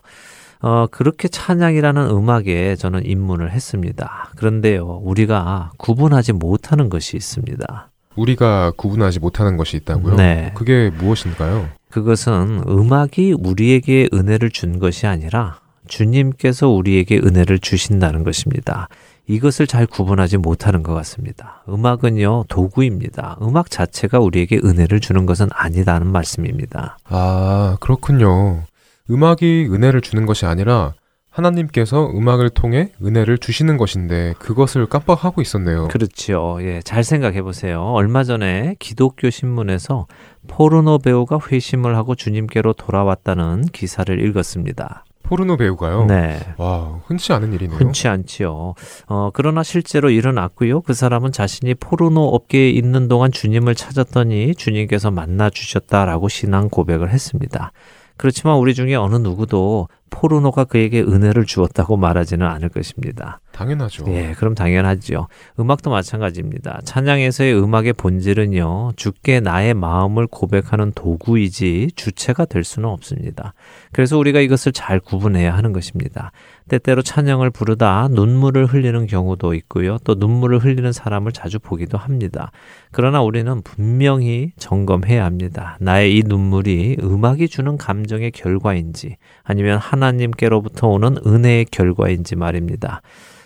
[0.62, 4.31] 어, 그렇게 찬양이라는 음악에 저는 입문을 했습니다.
[4.38, 7.91] 그런데요, 우리가 구분하지 못하는 것이 있습니다.
[8.15, 10.15] 우리가 구분하지 못하는 것이 있다고요?
[10.15, 10.53] 네.
[10.55, 11.67] 그게 무엇인가요?
[11.89, 15.59] 그것은 음악이 우리에게 은혜를 준 것이 아니라
[15.89, 18.88] 주님께서 우리에게 은혜를 주신다는 것입니다.
[19.27, 21.63] 이것을 잘 구분하지 못하는 것 같습니다.
[21.69, 23.38] 음악은요, 도구입니다.
[23.41, 26.97] 음악 자체가 우리에게 은혜를 주는 것은 아니다는 말씀입니다.
[27.05, 28.63] 아, 그렇군요.
[29.09, 30.93] 음악이 은혜를 주는 것이 아니라
[31.29, 35.88] 하나님께서 음악을 통해 은혜를 주시는 것인데 그것을 깜빡하고 있었네요.
[35.88, 36.59] 그렇죠.
[36.62, 37.81] 예, 잘 생각해 보세요.
[37.81, 40.05] 얼마 전에 기독교 신문에서
[40.47, 45.05] 포르노 배우가 회심을 하고 주님께로 돌아왔다는 기사를 읽었습니다.
[45.23, 46.05] 포르노 배우가요?
[46.05, 46.39] 네.
[46.57, 47.77] 와, 흔치 않은 일이네요.
[47.77, 48.75] 흔치 않지요.
[49.07, 50.81] 어, 그러나 실제로 일어났고요.
[50.81, 57.71] 그 사람은 자신이 포르노 업계에 있는 동안 주님을 찾았더니 주님께서 만나 주셨다라고 신앙 고백을 했습니다.
[58.17, 63.39] 그렇지만 우리 중에 어느 누구도 포르노가 그에게 은혜를 주었다고 말하지는 않을 것입니다.
[63.52, 64.06] 당연하죠.
[64.10, 65.28] 예, 그럼 당연하죠.
[65.60, 66.82] 음악도 마찬가지입니다.
[66.86, 73.54] 찬양에서의 음악의 본질은요, 주께 나의 마음을 고백하는 도구이지 주체가 될 수는 없습니다.
[73.91, 76.32] 그래서 우리가 이것을 잘 구분해야 하는 것입니다.
[76.69, 79.97] 때때로 찬양을 부르다 눈물을 흘리는 경우도 있고요.
[80.04, 82.52] 또 눈물을 흘리는 사람을 자주 보기도 합니다.
[82.91, 85.78] 그러나 우리는 분명히 점검해야 합니다.
[85.80, 93.02] 나의 이 눈물이 음악이 주는 감정의 결과인지 아니면 하나님께로부터 오는 은혜의 결과인지 말입니다.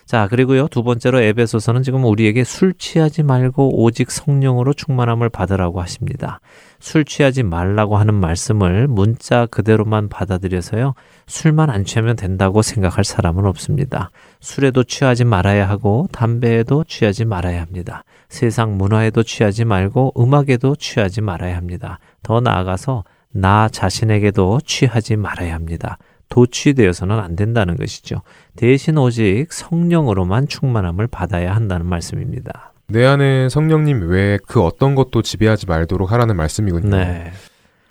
[0.08, 6.40] 자, 그리고요, 두 번째로 에베소서는 지금 우리에게 술 취하지 말고 오직 성령으로 충만함을 받으라고 하십니다.
[6.80, 10.94] 술 취하지 말라고 하는 말씀을 문자 그대로만 받아들여서요,
[11.26, 14.10] 술만 안 취하면 된다고 생각할 사람은 없습니다.
[14.40, 18.04] 술에도 취하지 말아야 하고, 담배에도 취하지 말아야 합니다.
[18.28, 21.98] 세상 문화에도 취하지 말고, 음악에도 취하지 말아야 합니다.
[22.22, 25.98] 더 나아가서, 나 자신에게도 취하지 말아야 합니다.
[26.28, 28.22] 도취되어서는 안 된다는 것이죠.
[28.56, 32.67] 대신 오직 성령으로만 충만함을 받아야 한다는 말씀입니다.
[32.90, 36.96] 내 안에 성령님 외에 그 어떤 것도 지배하지 말도록 하라는 말씀이군요.
[36.96, 37.32] 네.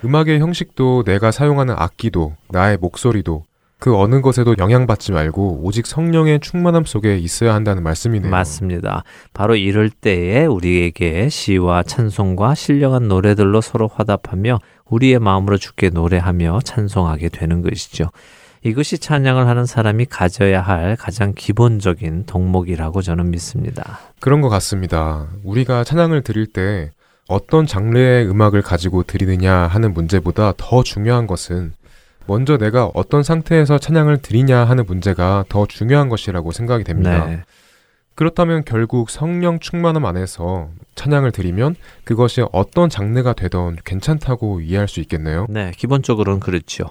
[0.03, 3.43] 음악의 형식도 내가 사용하는 악기도 나의 목소리도
[3.77, 8.31] 그 어느 것에도 영향받지 말고 오직 성령의 충만함 속에 있어야 한다는 말씀이네요.
[8.31, 9.03] 맞습니다.
[9.33, 17.29] 바로 이럴 때에 우리에게 시와 찬송과 신령한 노래들로 서로 화답하며 우리의 마음으로 주께 노래하며 찬송하게
[17.29, 18.10] 되는 것이죠.
[18.63, 24.00] 이것이 찬양을 하는 사람이 가져야 할 가장 기본적인 덕목이라고 저는 믿습니다.
[24.20, 25.28] 그런 것 같습니다.
[25.43, 26.91] 우리가 찬양을 드릴 때
[27.28, 31.74] 어떤 장르의 음악을 가지고 드리느냐 하는 문제보다 더 중요한 것은
[32.26, 37.26] 먼저 내가 어떤 상태에서 찬양을 드리냐 하는 문제가 더 중요한 것이라고 생각이 됩니다.
[37.26, 37.43] 네.
[38.17, 45.45] 그렇다면 결국 성령 충만함 안에서 찬양을 드리면 그것이 어떤 장르가 되던 괜찮다고 이해할 수 있겠네요.
[45.49, 46.86] 네, 기본적으로는 그렇죠.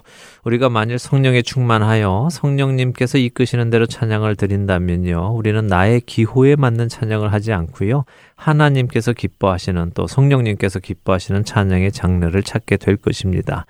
[0.45, 5.33] 우리가 만일 성령에 충만하여 성령님께서 이끄시는 대로 찬양을 드린다면요.
[5.35, 8.05] 우리는 나의 기호에 맞는 찬양을 하지 않고요.
[8.35, 13.65] 하나님께서 기뻐하시는 또 성령님께서 기뻐하시는 찬양의 장르를 찾게 될 것입니다.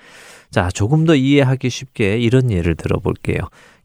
[0.51, 3.39] 자, 조금 더 이해하기 쉽게 이런 예를 들어볼게요.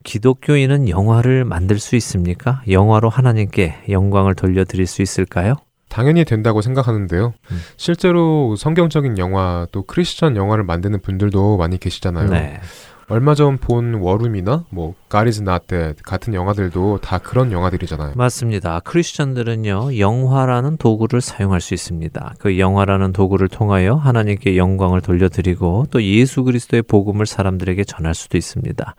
[0.05, 2.63] 기독교인은 영화를 만들 수 있습니까?
[2.69, 5.55] 영화로 하나님께 영광을 돌려드릴 수 있을까요?
[5.89, 7.35] 당연히 된다고 생각하는데요.
[7.51, 7.61] 음.
[7.77, 12.31] 실제로 성경적인 영화 또 크리스천 영화를 만드는 분들도 많이 계시잖아요.
[12.31, 12.61] 네.
[13.09, 18.13] 얼마 전 본 워룸이나 뭐 not dead 같은 영화들도 다 그런 영화들이잖아요.
[18.17, 18.81] 맞습니다.
[18.81, 22.37] 크리스천들은요, 영화라는 도구를 사용할 수 있습니다.
[22.39, 28.95] 그 영화라는 도구를 통하여 하나님께 영광을 돌려드리고 또 예수 그리스도의 복음을 사람들에게 전할 수도 있습니다.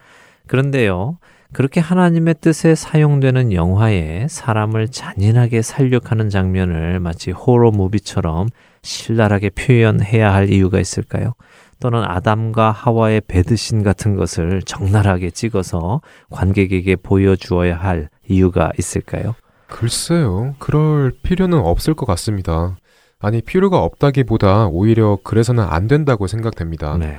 [0.48, 1.18] 그런데요,
[1.54, 8.48] 그렇게 하나님의 뜻에 사용되는 영화에 사람을 잔인하게 살육하는 장면을 마치 호러 무비처럼
[8.82, 11.34] 신랄하게 표현해야 할 이유가 있을까요?
[11.80, 19.36] 또는 아담과 하와의 배드신 같은 것을 적나라하게 찍어서 관객에게 보여주어야 할 이유가 있을까요?
[19.68, 20.56] 글쎄요.
[20.60, 22.78] 그럴 필요는 없을 것 같습니다.
[23.20, 26.98] 아니, 필요가 없다기보다 오히려 그래서는 안 된다고 생각됩니다.
[26.98, 27.18] 네.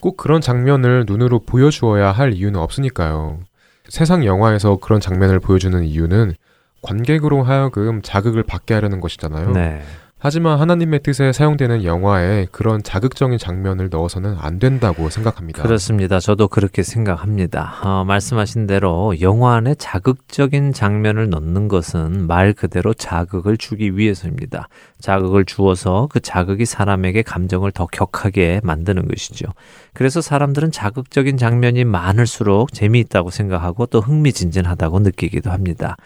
[0.00, 3.40] 꼭 그런 장면을 눈으로 보여주어야 할 이유는 없으니까요.
[3.88, 6.34] 세상 영화에서 그런 장면을 보여주는 이유는
[6.82, 9.52] 관객으로 하여금 자극을 받게 하려는 것이잖아요.
[9.52, 9.82] 네.
[10.22, 15.62] 하지만 하나님의 뜻에 사용되는 영화에 그런 자극적인 장면을 넣어서는 안 된다고 생각합니다.
[15.62, 16.20] 그렇습니다.
[16.20, 17.80] 저도 그렇게 생각합니다.
[17.82, 24.68] 어, 말씀하신 대로 영화 안에 자극적인 장면을 넣는 것은 말 그대로 자극을 주기 위해서입니다.
[25.00, 29.46] 자극을 주어서 그 자극이 사람에게 감정을 더 격하게 만드는 것이죠.
[29.94, 35.96] 그래서 사람들은 자극적인 장면이 많을수록 재미있다고 생각하고 또 흥미진진하다고 느끼기도 합니다.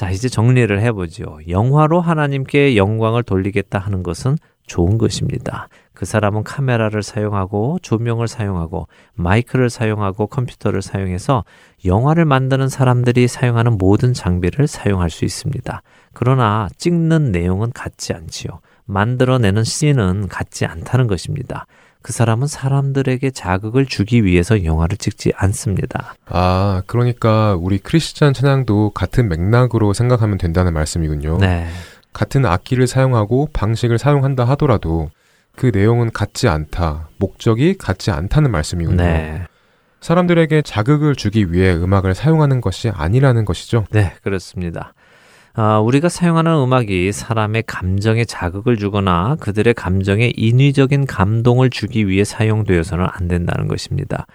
[0.00, 1.40] 자, 이제 정리를 해보죠.
[1.46, 5.68] 영화로 하나님께 영광을 돌리겠다 하는 것은 좋은 것입니다.
[5.92, 11.44] 그 사람은 카메라를 사용하고 조명을 사용하고 마이크를 사용하고 컴퓨터를 사용해서
[11.84, 15.82] 영화를 만드는 사람들이 사용하는 모든 장비를 사용할 수 있습니다.
[16.14, 18.60] 그러나 찍는 내용은 같지 않지요.
[18.86, 21.66] 만들어내는 씬은 같지 않다는 것입니다.
[22.02, 26.14] 그 사람은 사람들에게 자극을 주기 위해서 영화를 찍지 않습니다.
[26.26, 31.38] 아, 그러니까 우리 크리스찬 찬양도 같은 맥락으로 생각하면 된다는 말씀이군요.
[31.38, 31.66] 네.
[32.12, 35.10] 같은 악기를 사용하고 방식을 사용한다 하더라도
[35.56, 39.02] 그 내용은 같지 않다, 목적이 같지 않다는 말씀이군요.
[39.02, 39.46] 네.
[40.00, 43.84] 사람들에게 자극을 주기 위해 음악을 사용하는 것이 아니라는 것이죠.
[43.90, 44.94] 네, 그렇습니다.
[45.62, 53.06] 아, 우리가 사용하는 음악이 사람의 감정에 자극을 주거나 그들의 감정에 인위적인 감동을 주기 위해 사용되어서는
[53.06, 54.26] 안 된다는 것입니다.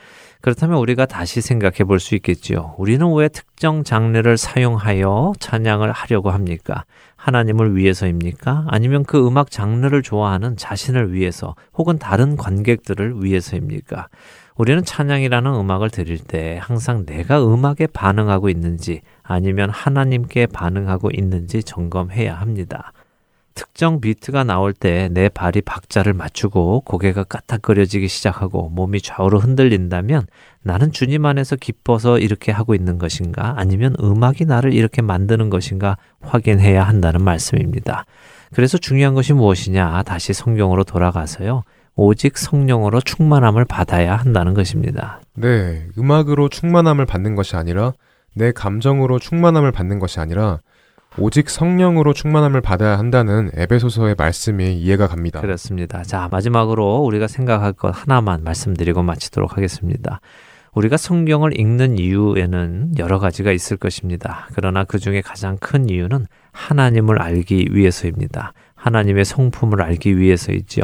[0.42, 2.76] 그렇다면 우리가 다시 생각해 볼 수 있겠지요.
[2.78, 6.86] 우리는 왜 특정 장르를 사용하여 찬양을 하려고 합니까?
[7.16, 8.68] 하나님을 위해서입니까?
[8.68, 14.10] 아니면 그 음악 장르를 좋아하는 자신을 위해서 혹은 다른 관객들을 위해서입니까?
[14.58, 22.36] 우리는 찬양이라는 음악을 들을 때 항상 내가 음악에 반응하고 있는지 아니면 하나님께 반응하고 있는지 점검해야
[22.36, 22.94] 합니다.
[23.56, 30.28] 특정 비트가 나올 때 내 발이 박자를 맞추고 고개가 까딱거려지기 시작하고 몸이 좌우로 흔들린다면
[30.62, 36.84] 나는 주님 안에서 기뻐서 이렇게 하고 있는 것인가 아니면 음악이 나를 이렇게 만드는 것인가 확인해야
[36.84, 38.06] 한다는 말씀입니다.
[38.54, 41.64] 그래서 중요한 것이 무엇이냐 다시 성경으로 돌아가서요.
[41.96, 45.22] 오직 성령으로 충만함을 받아야 한다는 것입니다.
[45.34, 47.94] 네, 음악으로 충만함을 받는 것이 아니라
[48.36, 50.60] 내 감정으로 충만함을 받는 것이 아니라
[51.18, 55.40] 오직 성령으로 충만함을 받아야 한다는 에베소서의 말씀이 이해가 갑니다.
[55.40, 56.04] 그렇습니다.
[56.04, 60.20] 자, 마지막으로 우리가 생각할 것 하나만 말씀드리고 마치도록 하겠습니다.
[60.74, 64.50] 우리가 성경을 읽는 이유에는 여러 가지가 있을 것입니다.
[64.54, 68.52] 그러나 그 중에 가장 큰 이유는 하나님을 알기 위해서입니다.
[68.76, 70.84] 하나님의 성품을 알기 위해서이지요.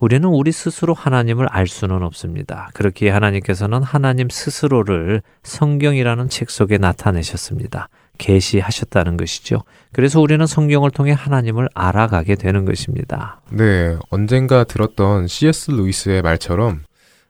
[0.00, 2.70] 우리는 우리 스스로 하나님을 알 수는 없습니다.
[2.72, 7.88] 그렇기에 하나님께서는 하나님 스스로를 성경이라는 책 속에 나타내셨습니다.
[8.16, 9.62] 계시하셨다는 것이죠.
[9.92, 13.40] 그래서 우리는 성경을 통해 하나님을 알아가게 되는 것입니다.
[13.50, 15.70] 네, 언젠가 들었던 C.S.
[15.72, 16.80] 루이스의 말처럼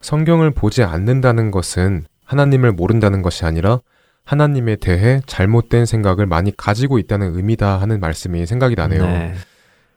[0.01, 3.81] 성경을 보지 않는다는 것은 하나님을 모른다는 것이 아니라
[4.25, 9.03] 하나님에 대해 잘못된 생각을 많이 가지고 있다는 의미다 하는 말씀이 생각이 나네요.
[9.03, 9.35] 네.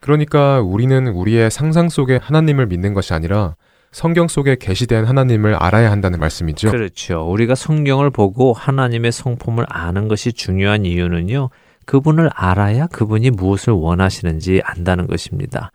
[0.04, 3.56] 그러니까 우리는 우리의 상상 속에 하나님을 믿는 것이 아니라
[3.90, 6.70] 성경 속에 계시된 하나님을 알아야 한다는 말씀이죠.
[6.70, 7.22] 그렇죠.
[7.26, 11.48] 우리가 성경을 보고 하나님의 성품을 아는 것이 중요한 이유는요.
[11.86, 15.70] 그분을 알아야 그분이 무엇을 원하시는지 안다는 것입니다.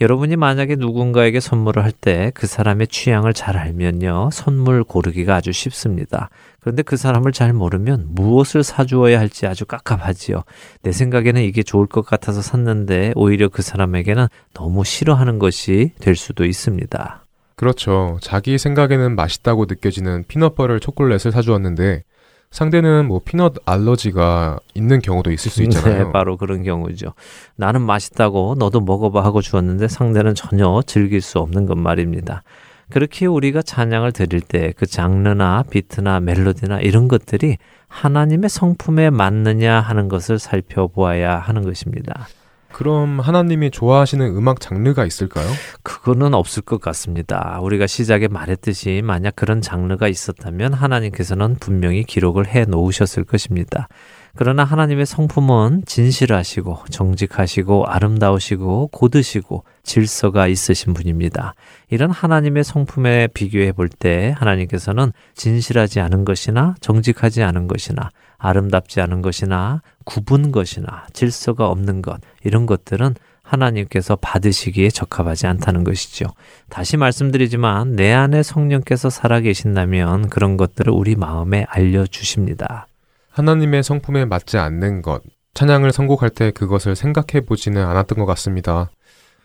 [0.00, 4.30] 여러분이 만약에 누군가에게 선물을 할 때 그 사람의 취향을 잘 알면요.
[4.32, 6.30] 선물 고르기가 아주 쉽습니다.
[6.60, 10.42] 그런데 그 사람을 잘 모르면 무엇을 사주어야 할지 아주 깝깝하지요.
[10.82, 16.46] 내 생각에는 이게 좋을 것 같아서 샀는데 오히려 그 사람에게는 너무 싫어하는 것이 될 수도
[16.46, 17.24] 있습니다.
[17.56, 18.16] 그렇죠.
[18.22, 22.04] 자기 생각에는 맛있다고 느껴지는 피넛버를 초콜릿을 사주었는데
[22.50, 26.06] 상대는 뭐 피넛 알러지가 있는 경우도 있을 수 있잖아요.
[26.06, 27.12] 네, 바로 그런 경우죠.
[27.54, 32.42] 나는 맛있다고 너도 먹어봐 하고 주었는데 상대는 전혀 즐길 수 없는 것 말입니다.
[32.90, 40.08] 그렇게 우리가 찬양을 드릴 때 그 장르나 비트나 멜로디나 이런 것들이 하나님의 성품에 맞느냐 하는
[40.08, 42.26] 것을 살펴보아야 하는 것입니다.
[42.72, 45.46] 그럼 하나님이 좋아하시는 음악 장르가 있을까요?
[45.82, 47.58] 그거는 없을 것 같습니다.
[47.62, 53.88] 우리가 시작에 말했듯이 만약 그런 장르가 있었다면 하나님께서는 분명히 기록을 해 놓으셨을 것입니다.
[54.36, 61.54] 그러나 하나님의 성품은 진실하시고 정직하시고 아름다우시고 고드시고 질서가 있으신 분입니다.
[61.90, 68.08] 이런 하나님의 성품에 비교해 볼 때 하나님께서는 진실하지 않은 것이나 정직하지 않은 것이나
[68.40, 76.26] 아름답지 않은 것이나 구분 것이나 질서가 없는 것 이런 것들은 하나님께서 받으시기에 적합하지 않다는 것이죠.
[76.68, 82.86] 다시 말씀드리지만 내 안에 성령께서 살아계신다면 그런 것들을 우리 마음에 알려주십니다.
[83.30, 85.22] 하나님의 성품에 맞지 않는 것,
[85.54, 88.90] 찬양을 선곡할 때 그것을 생각해 보지는 않았던 것 같습니다.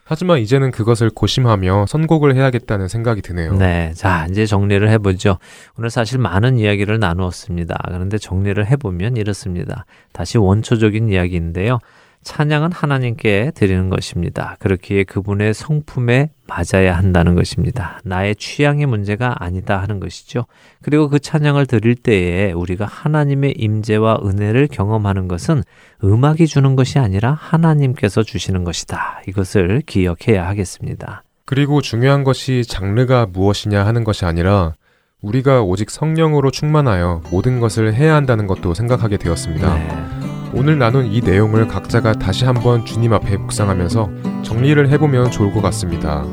[0.07, 3.55] 하지만 이제는 그것을 고심하며 선곡을 해야겠다는 생각이 드네요.
[3.55, 3.91] 네.
[3.95, 5.39] 자, 이제 정리를 해보죠.
[5.79, 7.75] 오늘 사실 많은 이야기를 나누었습니다.
[7.87, 9.85] 그런데 정리를 해보면 이렇습니다.
[10.13, 11.79] 다시 원초적인 이야기인데요.
[12.25, 14.57] 찬양은 하나님께 드리는 것입니다.
[14.59, 17.99] 그렇기에 그분의 성품에 맞아야 한다는 것입니다.
[18.03, 20.45] 나의 취향의 문제가 아니다 하는 것이죠.
[20.81, 25.63] 그리고 그 찬양을 드릴 때에 우리가 하나님의 임재와 은혜를 경험하는 것은
[26.03, 29.21] 음악이 주는 것이 아니라 하나님께서 주시는 것이다.
[29.27, 31.23] 이것을 기억해야 하겠습니다.
[31.45, 34.73] 그리고 중요한 것이 장르가 무엇이냐 하는 것이 아니라
[35.21, 39.75] 우리가 오직 성령으로 충만하여 모든 것을 해야 한다는 것도 생각하게 되었습니다.
[39.75, 40.24] 네.
[40.55, 44.09] 오늘 나눈 이 내용을 각자가 다시 한번 주님 앞에 묵상하면서
[44.43, 46.25] 정리를 해보면 좋을 것 같습니다.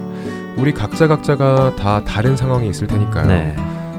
[0.57, 3.27] 우리 각자 각자가 다 다른 상황이 있을 테니까요.
[3.27, 3.57] 네.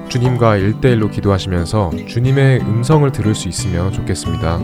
[0.07, 4.59] 주님과 일대일로 기도하시면서 주님의 음성을 들을 수 있으면 좋겠습니다.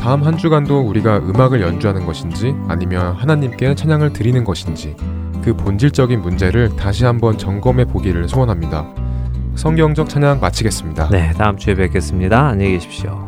[0.00, 4.96] 다음 한 주간도 우리가 음악을 연주하는 것인지 아니면 하나님께 찬양을 드리는 것인지
[5.44, 8.86] 그 본질적인 문제를 다시 한번 점검해 보기를 소원합니다.
[9.54, 11.08] 성경적 찬양 마치겠습니다.
[11.10, 12.48] 네, 다음 주에 뵙겠습니다.
[12.48, 13.27] 안녕히 계십시오.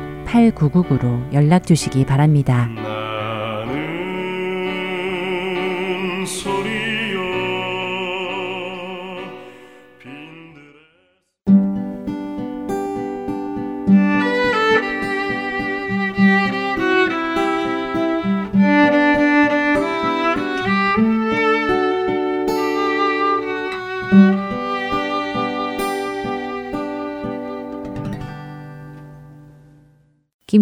[0.31, 2.69] 602-866-8999로 연락 주시기 바랍니다.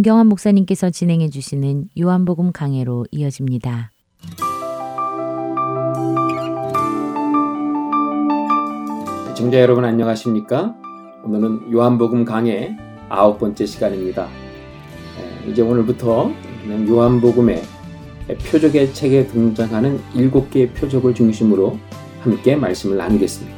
[0.10, 3.91] 김경환 목사님께서 진행해 주시는 요한복음 강해로 이어집니다.
[9.36, 10.76] 청자 여러분 안녕하십니까?
[11.24, 12.76] 오늘은 요한복음 강해
[13.07, 14.28] 아홉 번째 시간입니다.
[15.45, 16.32] 예, 이제 오늘부터
[16.88, 17.62] 요한복음의
[18.49, 21.78] 표적의 책에 등장하는 일곱 개의 표적을 중심으로
[22.22, 23.55] 함께 말씀을 나누겠습니다.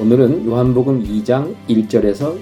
[0.00, 2.40] 오늘은 요한복음 2장 1절에서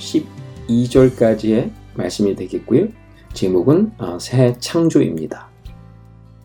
[0.67, 2.89] 12절까지의 말씀이 되겠고요.
[3.33, 5.49] 제목은 어, 새 창조입니다.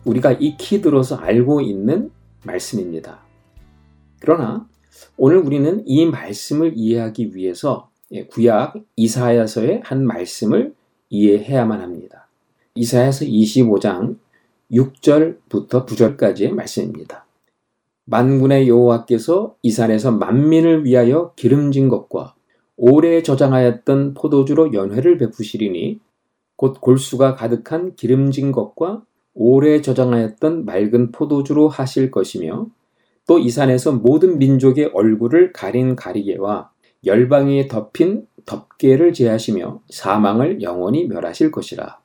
[0.04, 2.10] 우리가 익히 들어서 알고 있는
[2.44, 3.20] 말씀입니다.
[4.20, 4.66] 그러나
[5.16, 10.74] 오늘 우리는 이 말씀을 이해하기 위해서 예, 구약 이사야서의 한 말씀을
[11.10, 12.28] 이해해야만 합니다.
[12.74, 14.16] 이사야서 25장
[14.70, 17.26] 6절부터 9절까지의 말씀입니다.
[18.06, 22.34] 만군의 여호와께서 이 산에서 만민을 위하여 기름진 것과
[22.76, 26.00] 오래 저장하였던 포도주로 연회를 베푸시리니
[26.56, 29.02] 곧 골수가 가득한 기름진 것과
[29.34, 32.68] 오래 저장하였던 맑은 포도주로 하실 것이며
[33.26, 36.70] 또 이 산에서 모든 민족의 얼굴을 가린 가리개와
[37.06, 41.98] 열방에 덮인 덮개를 제하시며 사망을 영원히 멸하실 것이라.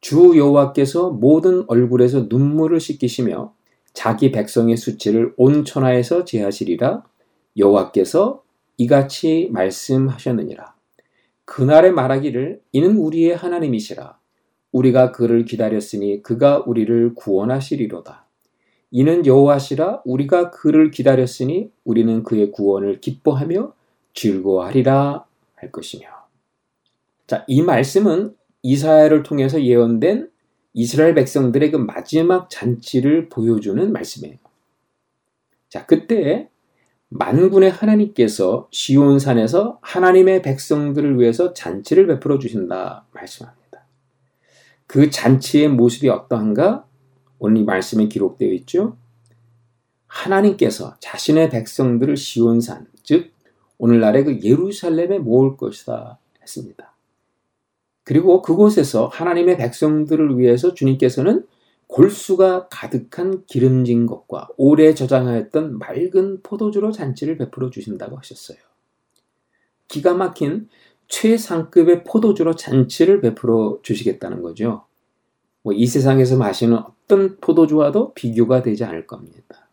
[0.00, 3.52] 주 여호와께서 모든 얼굴에서 눈물을 씻기시며
[3.92, 7.04] 자기 백성의 수치를 온 천하에서 제하시리라.
[7.56, 8.42] 여호와께서
[8.76, 10.73] 이같이 말씀하셨느니라.
[11.44, 14.18] 그날에 말하기를 이는 우리의 하나님이시라.
[14.72, 18.26] 우리가 그를 기다렸으니 그가 우리를 구원하시리로다.
[18.90, 23.72] 이는 여호와시라 우리가 그를 기다렸으니 우리는 그의 구원을 기뻐하며
[24.14, 25.24] 즐거워하리라
[25.56, 26.06] 할 것이며.
[27.26, 30.30] 자, 이 말씀은 이사야를 통해서 예언된
[30.74, 34.38] 이스라엘 백성들의 그 마지막 잔치를 보여주는 말씀이에요.
[35.68, 36.48] 자, 그때
[37.08, 43.84] 만군의 하나님께서 시온산에서 하나님의 백성들을 위해서 잔치를 베풀어 주신다 말씀합니다.
[44.86, 46.86] 그 잔치의 모습이 어떠한가?
[47.38, 48.96] 오늘 이 말씀에 기록되어 있죠.
[50.06, 53.32] 하나님께서 자신의 백성들을 시온산, 즉
[53.78, 56.94] 오늘날의 그 예루살렘에 모을 것이다 했습니다.
[58.04, 61.46] 그리고 그곳에서 하나님의 백성들을 위해서 주님께서는
[61.86, 68.58] 골수가 가득한 기름진 것과 오래 저장하였던 맑은 포도주로 잔치를 베풀어 주신다고 하셨어요.
[69.88, 70.68] 기가 막힌
[71.08, 74.86] 최상급의 포도주로 잔치를 베풀어 주시겠다는 거죠.
[75.62, 79.68] 뭐 이 세상에서 마시는 어떤 포도주와도 비교가 되지 않을 겁니다.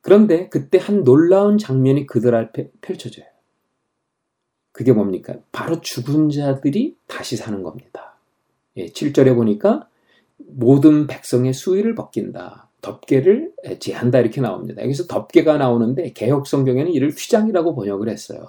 [0.00, 3.26] 그런데 그때 한 놀라운 장면이 그들 앞에 펼쳐져요.
[4.72, 5.36] 그게 뭡니까?
[5.52, 8.18] 바로 죽은 자들이 다시 사는 겁니다.
[8.76, 9.88] 예, 7절에 보니까
[10.36, 12.68] 모든 백성의 수위를 벗긴다.
[12.80, 14.82] 덮개를 제한다 이렇게 나옵니다.
[14.82, 18.46] 여기서 덮개가 나오는데 개혁 성경에는 이를 휘장이라고 번역을 했어요.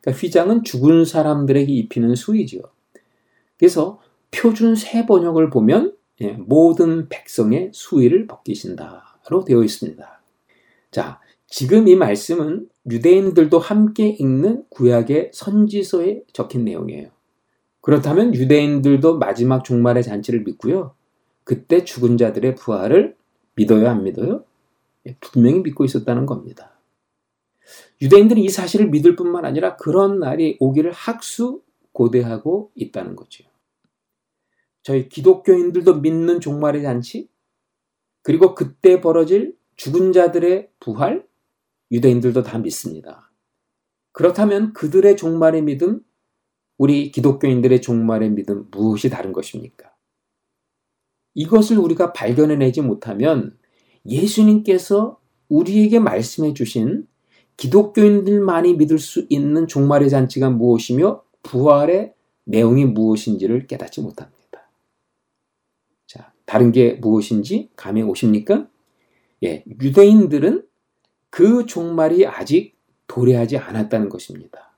[0.00, 2.60] 그러니까 휘장은 죽은 사람들에게 입히는 수위죠.
[3.56, 4.00] 그래서
[4.30, 10.22] 표준 새 번역을 보면 예, 모든 백성의 수위를 벗기신다로 되어 있습니다.
[10.90, 17.08] 자, 지금 이 말씀은 유대인들도 함께 읽는 구약의 선지서에 적힌 내용이에요.
[17.80, 20.94] 그렇다면 유대인들도 마지막 종말의 잔치를 믿고요.
[21.48, 23.16] 그때 죽은 자들의 부활을
[23.54, 24.44] 믿어요, 안 믿어요?
[25.06, 26.78] 예, 분명히 믿고 있었다는 겁니다.
[28.02, 33.44] 유대인들은 이 사실을 믿을 뿐만 아니라 그런 날이 오기를 학수 고대하고 있다는 거죠.
[34.82, 37.30] 저희 기독교인들도 믿는 종말의 잔치,
[38.20, 41.26] 그리고 그때 벌어질 죽은 자들의 부활,
[41.90, 43.32] 유대인들도 다 믿습니다.
[44.12, 46.04] 그렇다면 그들의 종말의 믿음,
[46.76, 49.96] 우리 기독교인들의 종말의 믿음 무엇이 다른 것입니까?
[51.34, 53.56] 이것을 우리가 발견해내지 못하면
[54.06, 55.18] 예수님께서
[55.48, 57.06] 우리에게 말씀해 주신
[57.56, 62.14] 기독교인들만이 믿을 수 있는 종말의 잔치가 무엇이며 부활의
[62.44, 64.70] 내용이 무엇인지를 깨닫지 못합니다.
[66.06, 68.68] 자, 다른 게 무엇인지 감이 오십니까?
[69.44, 70.66] 예, 유대인들은
[71.30, 72.76] 그 종말이 아직
[73.06, 74.76] 도래하지 않았다는 것입니다.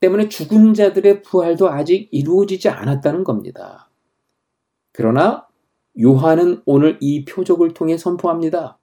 [0.00, 3.90] 때문에 죽은 자들의 부활도 아직 이루어지지 않았다는 겁니다.
[4.92, 5.47] 그러나
[6.00, 8.78] 요한은 오늘 이 표적을 통해 선포합니다.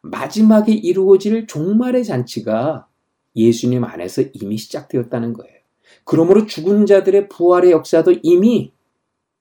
[0.00, 2.88] 마지막에 이루어질 종말의 잔치가
[3.36, 5.58] 예수님 안에서 이미 시작되었다는 거예요.
[6.04, 8.72] 그러므로 죽은 자들의 부활의 역사도 이미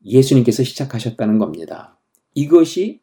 [0.05, 1.97] 예수님께서 시작하셨다는 겁니다.
[2.34, 3.01] 이것이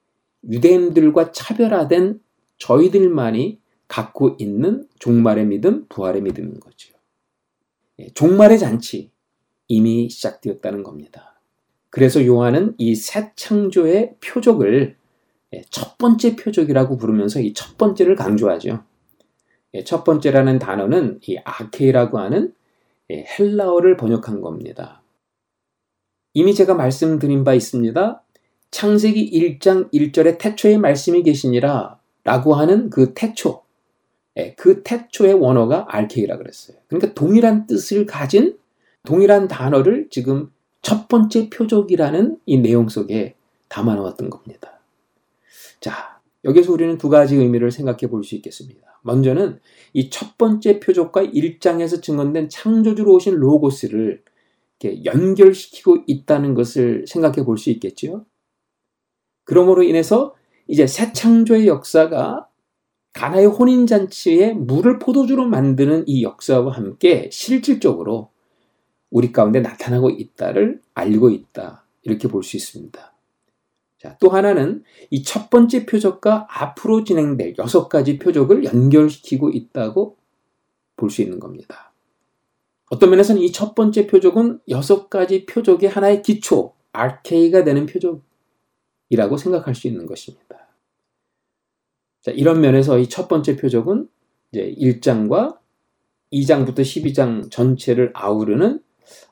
[0.48, 2.20] 유대인들과 차별화된
[2.58, 3.58] 저희들만이
[3.88, 6.94] 갖고 있는 종말의 믿음, 부활의 믿음인 거죠.
[7.98, 9.10] 예, 종말의 잔치
[9.68, 11.33] 이미 시작되었다는 겁니다.
[11.94, 14.96] 그래서 요한은 이 새 창조의 표적을
[15.54, 18.82] 예, 첫 번째 표적이라고 부르면서 이 첫 번째를 강조하죠.
[19.74, 22.52] 예, 첫 번째라는 단어는 이 아케이라고 하는
[23.12, 25.02] 헬라어를 번역한 겁니다.
[26.32, 28.24] 이미 제가 말씀드린 바 있습니다.
[28.72, 33.62] 창세기 1장 1절에 태초에 말씀이 계시니라 라고 하는 그 태초,
[34.36, 36.76] 예, 그 태초의 원어가 알케이라 그랬어요.
[36.88, 38.58] 그러니까 동일한 뜻을 가진
[39.04, 40.50] 동일한 단어를 지금
[40.84, 43.34] 첫 번째 표적이라는 이 내용 속에
[43.68, 44.80] 담아 놓았던 겁니다.
[45.80, 49.00] 자, 여기서 우리는 두 가지 의미를 생각해 볼 수 있겠습니다.
[49.02, 49.58] 먼저는
[49.94, 54.22] 이 첫 번째 표적과 1장에서 증언된 창조주로 오신 로고스를
[54.80, 58.26] 이렇게 연결시키고 있다는 것을 생각해 볼 수 있겠지요.
[59.44, 60.34] 그러므로 인해서
[60.68, 62.48] 이제 새 창조의 역사가
[63.14, 68.33] 가나의 혼인잔치에 물을 포도주로 만드는 이 역사와 함께 실질적으로
[69.14, 71.86] 우리 가운데 나타나고 있다를 알고 있다.
[72.02, 73.14] 이렇게 볼 수 있습니다.
[73.98, 80.16] 자, 또 하나는 이 첫 번째 표적과 앞으로 진행될 여섯 가지 표적을 연결시키고 있다고
[80.96, 81.92] 볼 수 있는 겁니다.
[82.90, 89.76] 어떤 면에서는 이 첫 번째 표적은 여섯 가지 표적의 하나의 기초, 아케이가 되는 표적이라고 생각할
[89.76, 90.68] 수 있는 것입니다.
[92.20, 94.08] 자, 이런 면에서 이 첫 번째 표적은
[94.50, 95.58] 이제 1장과
[96.32, 98.80] 2장부터 12장 전체를 아우르는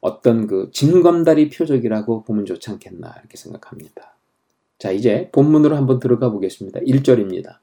[0.00, 4.16] 어떤 그 진검다리 표적이라고 보면 좋지 않겠나 이렇게 생각합니다.
[4.78, 6.80] 자, 이제 본문으로 한번 들어가 보겠습니다.
[6.80, 7.58] 1절입니다.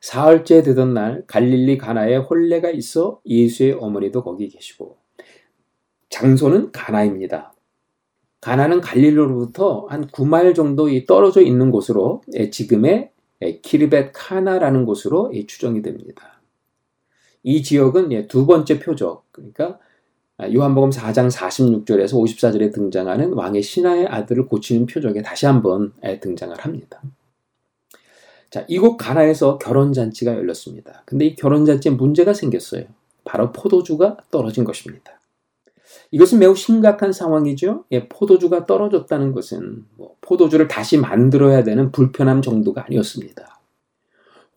[0.00, 4.96] 사흘째 되던 날 갈릴리 가나에 혼례가 있어 예수의 어머니도 거기 계시고
[6.10, 7.54] 장소는 가나입니다.
[8.40, 13.10] 가나는 갈릴리로부터 한 9마일 정도 떨어져 있는 곳으로 지금의
[13.42, 16.40] 예, 키르벳 카나라는 곳으로 추정이 됩니다.
[17.42, 19.78] 이 지역은 예, 두 번째 표적, 그러니까 아,
[20.40, 27.02] 요한복음 4장 46절에서 54절에 등장하는 왕의 신하의 아들을 고치는 표적에 다시 한번 예, 등장을 합니다.
[28.48, 31.02] 자, 이곳 가나에서 결혼잔치가 열렸습니다.
[31.06, 32.84] 근데 이 결혼잔치에 문제가 생겼어요.
[33.24, 35.18] 바로 포도주가 떨어진 것입니다.
[36.12, 37.84] 이것은 매우 심각한 상황이죠.
[37.90, 43.57] 예, 포도주가 떨어졌다는 것은 뭐 포도주를 다시 만들어야 되는 불편함 정도가 아니었습니다.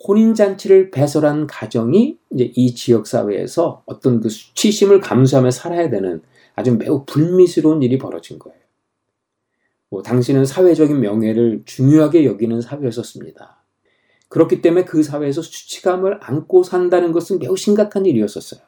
[0.07, 6.21] 혼인잔치를 배설한 가정이 이제 이 지역 사회에서 어떤 그 수치심을 감수하며 살아야 되는
[6.55, 8.59] 아주 매우 불미스러운 일이 벌어진 거예요.
[9.89, 13.61] 뭐 당신은 사회적인 명예를 중요하게 여기는 사회였었습니다.
[14.29, 18.61] 그렇기 때문에 그 사회에서 수치감을 안고 산다는 것은 매우 심각한 일이었었어요.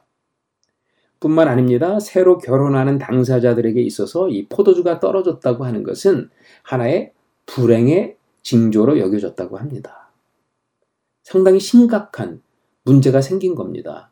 [1.22, 2.02] 뿐만 아닙니다.
[2.02, 6.30] 새로 결혼하는 당사자들에게 있어서 이 포도주가 떨어졌다고 하는 것은
[6.64, 7.14] 하나의
[7.46, 10.03] 불행의 징조로 여겨졌다고 합니다.
[11.24, 12.42] 상당히 심각한
[12.84, 14.12] 문제가 생긴 겁니다.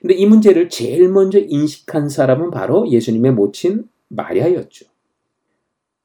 [0.00, 4.86] 근데 이 문제를 제일 먼저 인식한 사람은 바로 예수님의 모친 마리아였죠.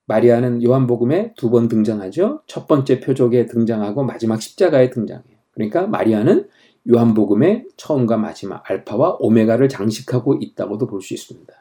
[0.06, 2.42] 마리아는 요한복음에 두 번 등장하죠.
[2.48, 5.38] 첫 번째 표적에 등장하고 마지막 십자가에 등장해요.
[5.52, 6.48] 그러니까 마리아는
[6.90, 11.54] 요한복음의 처음과 마지막 알파와 오메가를 장식하고 있다고도 볼 수 있습니다.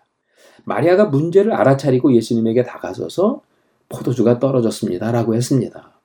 [0.65, 3.41] 마리아가 문제를 알아차리고 예수님에게 다가서서
[3.89, 5.11] 포도주가 떨어졌습니다.
[5.11, 5.96] 라고 했습니다.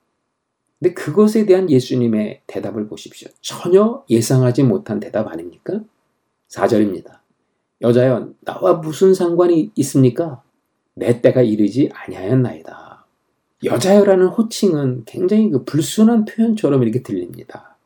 [0.82, 3.30] 근데 그것에 대한 예수님의 대답을 보십시오.
[3.40, 5.80] 전혀 예상하지 못한 대답 아닙니까?
[6.50, 7.20] 4절입니다.
[7.82, 10.42] 여자여, 나와 무슨 상관이 있습니까?
[10.96, 13.06] 내 때가 이르지 아니하였나이다.
[13.64, 17.78] 여자여라는 호칭은 굉장히 그 불순한 표현처럼 이렇게 들립니다.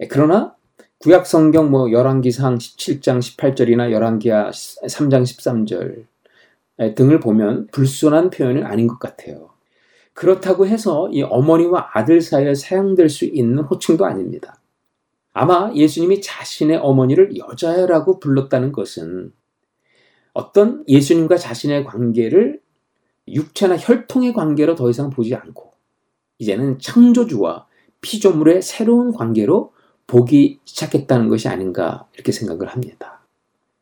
[0.00, 0.54] 예, 그러나
[0.98, 9.00] 구약 성경 뭐 열왕기상 17장 18절이나 열왕기하 3장 13절 등을 보면 불순한 표현은 아닌 것
[9.00, 9.50] 같아요.
[10.18, 14.60] 그렇다고 해서 이 어머니와 아들 사이에 사용될 수 있는 호칭도 아닙니다.
[15.32, 19.32] 아마 예수님이 자신의 어머니를 여자라고 불렀다는 것은
[20.32, 22.60] 어떤 예수님과 자신의 관계를
[23.28, 25.72] 육체나 혈통의 관계로 더 이상 보지 않고
[26.38, 27.68] 이제는 창조주와
[28.00, 29.72] 피조물의 새로운 관계로
[30.08, 33.24] 보기 시작했다는 것이 아닌가 이렇게 생각을 합니다.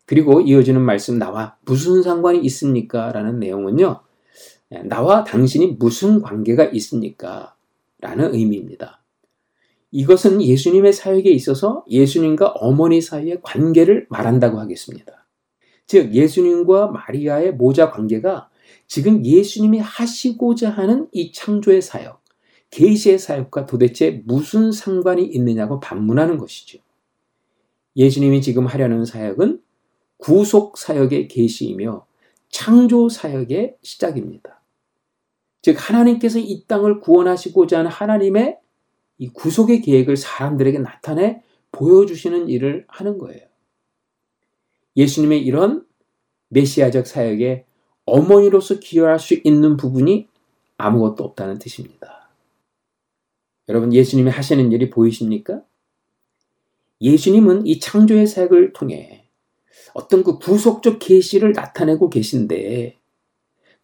[0.04, 3.10] 그리고 이어지는 말씀 나와 무슨 상관이 있습니까?
[3.12, 4.02] 라는 내용은요.
[4.68, 7.54] 나와 당신이 무슨 관계가 있습니까?
[8.00, 9.02] 라는 의미입니다.
[9.92, 15.26] 이것은 예수님의 사역에 있어서 예수님과 어머니 사이의 관계를 말한다고 하겠습니다.
[15.86, 18.50] 즉, 예수님과 마리아의 모자 관계가
[18.88, 22.22] 지금 예수님이 하시고자 하는 이 창조의 사역,
[22.70, 26.78] 계시의 사역과 도대체 무슨 상관이 있느냐고 반문하는 것이죠.
[27.96, 29.60] 예수님이 지금 하려는 사역은
[30.18, 32.04] 구속 사역의 계시이며
[32.50, 34.55] 창조 사역의 시작입니다.
[35.66, 38.56] 즉 하나님께서 이 땅을 구원하시고자 하는 하나님의
[39.18, 41.42] 이 구속의 계획을 사람들에게 나타내
[41.72, 43.44] 보여주시는 일을 하는 거예요.
[44.96, 45.84] 예수님의 이런
[46.50, 47.64] 메시아적 사역에
[48.04, 50.28] 어머니로서 기여할 수 있는 부분이
[50.76, 52.30] 아무것도 없다는 뜻입니다.
[53.68, 55.64] 여러분, 예수님이 하시는 일이 보이십니까?
[57.00, 59.26] 예수님은 이 창조의 사역을 통해
[59.94, 63.00] 어떤 그 구속적 계시를 나타내고 계신데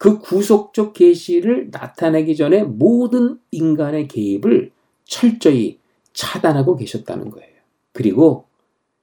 [0.02, 4.72] 그 구속적 계시를 나타내기 전에 모든 인간의 개입을
[5.04, 5.78] 철저히
[6.12, 7.54] 차단하고 계셨다는 거예요.
[7.92, 8.48] 그리고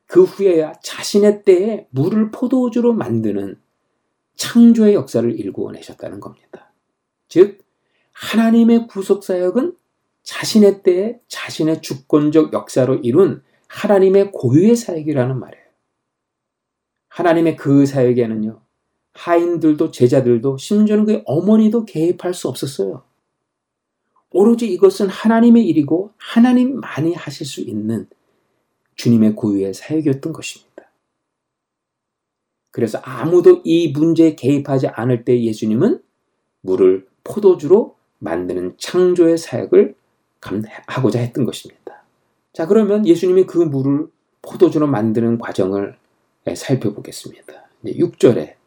[0.08, 3.58] 그 후에야 자신의 때에 물을 포도주로 만드는
[4.36, 6.74] 창조의 역사를 일구어내셨다는 겁니다.
[7.30, 7.64] 즉,
[8.12, 9.78] 하나님의 구속사역은
[10.24, 15.66] 자신의 때에 자신의 주권적 역사로 이룬 하나님의 고유의 사역이라는 말이에요.
[17.08, 18.60] 하나님의 그 사역에는요,
[19.20, 23.04] 하인들도 제자들도 심지어는 그의 어머니도 개입할 수 없었어요.
[24.32, 28.08] 오로지 이것은 하나님의 일이고 하나님만이 하실 수 있는
[28.96, 30.70] 주님의 고유의 사역이었던 것입니다.
[32.72, 36.02] 그래서 아무도 이 문제에 개입하지 않을 때 예수님은
[36.62, 39.96] 물을 포도주로 만드는 창조의 사역을
[40.88, 42.04] 하고자 했던 것입니다.
[42.54, 44.08] 자, 그러면 예수님이 그 물을
[44.42, 45.98] 포도주로 만드는 과정을
[46.56, 47.70] 살펴보겠습니다.
[47.84, 48.59] 6절에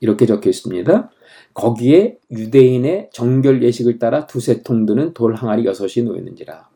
[0.00, 1.10] 이렇게 적혀 있습니다.
[1.54, 6.68] 거기에 유대인의 정결 예식을 따라 두세 통 드는 돌 항아리 여섯이 놓여 있는지라.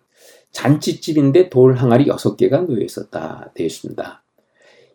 [0.51, 3.53] 잔치집인데 돌 항아리 여섯 개가 놓여 있었다.
[3.55, 4.23] 되어 있습니다.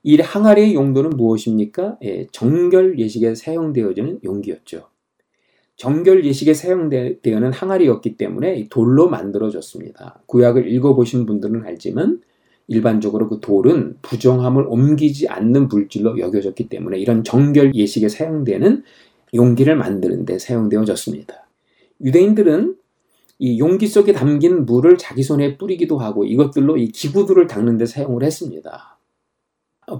[0.04, 1.98] 이 항아리의 용도는 무엇입니까?
[2.04, 4.88] 예, 정결 예식에 사용되어지는 용기였죠.
[5.76, 10.24] 정결 예식에 사용되는 항아리였기 때문에 돌로 만들어졌습니다.
[10.26, 12.22] 구약을 읽어보신 분들은 알지만
[12.68, 18.84] 일반적으로 그 돌은 부정함을 옮기지 않는 물질로 여겨졌기 때문에 이런 정결 예식에 사용되는
[19.34, 21.48] 용기를 만드는 데 사용되어졌습니다.
[22.02, 22.76] 유대인들은
[23.40, 28.24] 이 용기 속에 담긴 물을 자기 손에 뿌리기도 하고 이것들로 이 기구들을 닦는 데 사용을
[28.24, 28.98] 했습니다.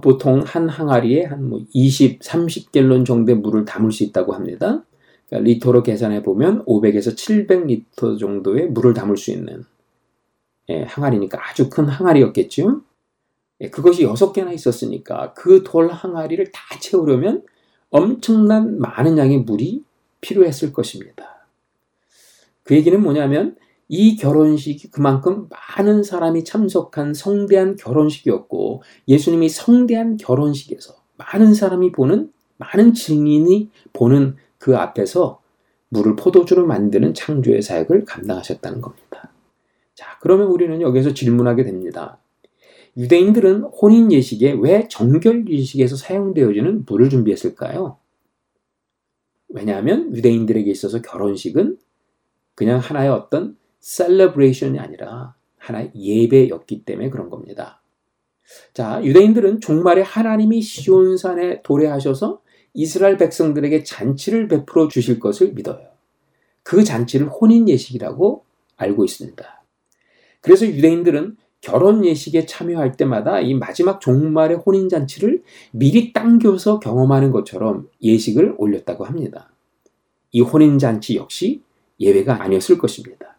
[0.02, 4.84] 보통 한 항아리에 한 20, 뭐 30갤론 정도의 물을 담을 수 있다고 합니다.
[5.28, 9.64] 그러니까 리터로 계산해 보면 500에서 700리터 정도의 물을 담을 수 있는
[10.70, 12.82] 예, 항아리니까 아주 큰 항아리였겠죠.
[13.60, 17.42] 예, 그것이 여섯 개나 있었으니까 그 돌 항아리를 다 채우려면
[17.90, 19.82] 엄청난 많은 양의 물이
[20.20, 21.46] 필요했을 것입니다.
[22.62, 23.56] 그 얘기는 뭐냐면
[23.88, 32.92] 이 결혼식이 그만큼 많은 사람이 참석한 성대한 결혼식이었고 예수님이 성대한 결혼식에서 많은 사람이 보는 많은
[32.92, 35.40] 증인이 보는 그 앞에서
[35.88, 39.07] 물을 포도주로 만드는 창조의 사역을 감당하셨다는 겁니다.
[39.98, 42.20] 자, 그러면 우리는 여기서 질문하게 됩니다.
[42.96, 47.98] 유대인들은 혼인 예식에 왜 정결 예식에서 사용되어지는 물을 준비했을까요?
[49.48, 51.78] 왜냐하면 유대인들에게 있어서 결혼식은
[52.54, 57.82] 그냥 하나의 어떤 celebration이 아니라 하나의 예배였기 때문에 그런 겁니다.
[58.74, 62.40] 자, 유대인들은 종말에 하나님이 시온산에 도래하셔서
[62.72, 65.88] 이스라엘 백성들에게 잔치를 베풀어 주실 것을 믿어요.
[66.62, 68.44] 그 잔치를 혼인 예식이라고
[68.76, 69.57] 알고 있습니다.
[70.40, 77.88] 그래서 유대인들은 결혼 예식에 참여할 때마다 이 마지막 종말의 혼인 잔치를 미리 당겨서 경험하는 것처럼
[78.00, 79.50] 예식을 올렸다고 합니다.
[80.30, 81.62] 이 혼인 잔치 역시
[81.98, 83.36] 예배가 아니었을 것입니다.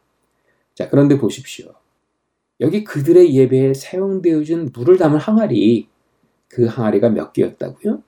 [0.75, 1.73] 자, 그런데 보십시오.
[2.59, 5.87] 여기 그들의 예배에 사용되어진 물을 담은 항아리,
[6.49, 8.03] 그 항아리가 몇 개였다고요?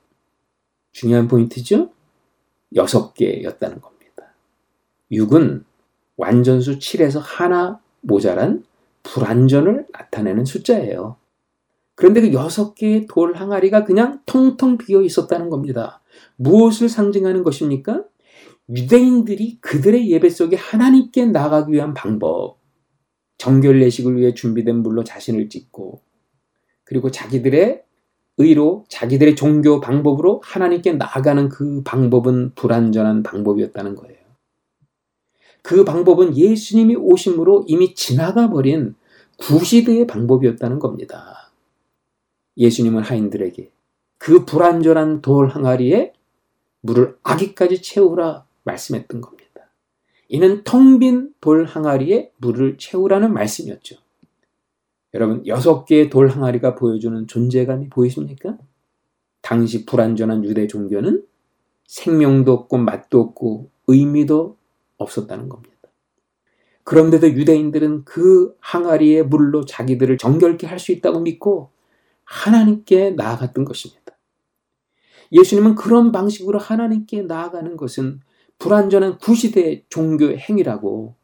[0.92, 1.92] 중요한 포인트죠?
[2.76, 4.34] 여섯 개였다는 겁니다.
[5.12, 5.64] 6은
[6.18, 8.66] 완전수 7에서 하나 모자란
[9.04, 11.18] 불안전을 나타내는 숫자예요.
[11.95, 16.02] 그런데 그 여섯 개의 돌 항아리가 그냥 텅텅 비어 있었다는 겁니다.
[16.38, 18.04] 무엇을 상징하는 것입니까?
[18.70, 22.58] 유대인들이 그들의 예배 속에 하나님께 나가기 위한 방법,
[23.38, 26.02] 정결 예식을 위해 준비된 물로 자신을 찢고,
[26.84, 27.84] 그리고 자기들의
[28.38, 34.20] 의로 자기들의 종교 방법으로 하나님께 나아가는 그 방법은 불완전한 방법이었다는 거예요.
[35.62, 38.95] 그 방법은 예수님이 오심으로 이미 지나가 버린
[39.38, 41.51] 구시대의 방법이었다는 겁니다.
[42.57, 43.72] 예수님은 하인들에게
[44.18, 46.14] 그 불완전한 돌 항아리에
[46.82, 49.41] 물을 아기까지 채우라 말씀했던 겁니다.
[50.30, 53.97] 이는 텅 빈 돌 항아리에 물을 채우라는 말씀이었죠.
[55.14, 58.57] 여러분, 여섯 개의 돌 항아리가 보여주는 존재감이 보이십니까?
[59.41, 61.26] 당시 불완전한 유대 종교는
[61.88, 64.57] 생명도 없고 맛도 없고 의미도
[65.02, 65.76] 없었다는 겁니다.
[66.84, 71.72] 그런데도 유대인들은 그 항아리의 물로 자기들을 정결케 할 수 있다고 믿고
[72.24, 74.02] 하나님께 나아갔던 것입니다.
[75.32, 78.22] 예수님은 그런 방식으로 하나님께 나아가는 것은
[78.58, 81.16] 불완전한 구시대 종교 행위라고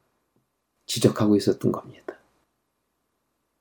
[0.86, 2.18] 지적하고 있었던 겁니다.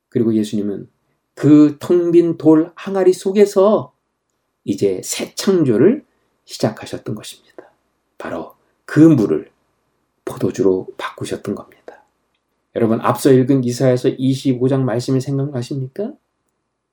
[0.08, 0.88] 그리고 예수님은
[1.34, 3.92] 그 텅 빈 돌 항아리 속에서
[4.64, 6.04] 이제 새 창조를
[6.44, 7.70] 시작하셨던 것입니다.
[8.18, 8.54] 바로
[8.84, 9.50] 그 물을
[10.26, 12.04] 포도주로 바꾸셨던 겁니다.
[12.74, 16.12] 여러분 앞서 읽은 이사에서 25장 말씀이 생각나십니까?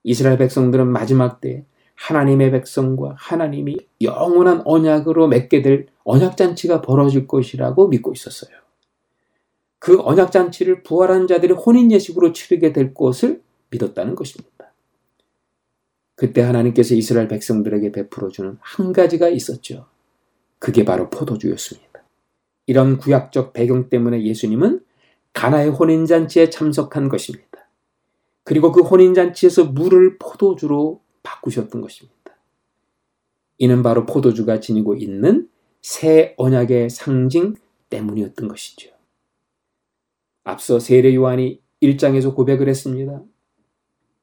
[0.03, 1.65] 이스라엘 백성들은 마지막 때
[1.95, 8.55] 하나님의 백성과 하나님이 영원한 언약으로 맺게 될 언약잔치가 벌어질 것이라고 믿고 있었어요.
[9.79, 14.71] 그 언약잔치를 부활한 자들이 혼인예식으로 치르게 될 것을 믿었다는 것입니다.
[16.15, 19.88] 그때 하나님께서 이스라엘 백성들에게 베풀어주는 한 가지가 있었죠.
[20.59, 21.92] 그게 바로 포도주였습니다.
[22.66, 24.82] 이런 구약적 배경 때문에 예수님은
[25.34, 27.47] 가나의 혼인잔치에 참석한 것입니다.
[28.43, 32.14] 그리고 그 혼인잔치에서 물을 포도주로 바꾸셨던 것입니다.
[33.57, 35.49] 이는 바로 포도주가 지니고 있는
[35.82, 37.55] 새 언약의 상징
[37.89, 38.91] 때문이었던 것이죠.
[40.43, 43.22] 앞서 세례 요한이 1장에서 고백을 했습니다.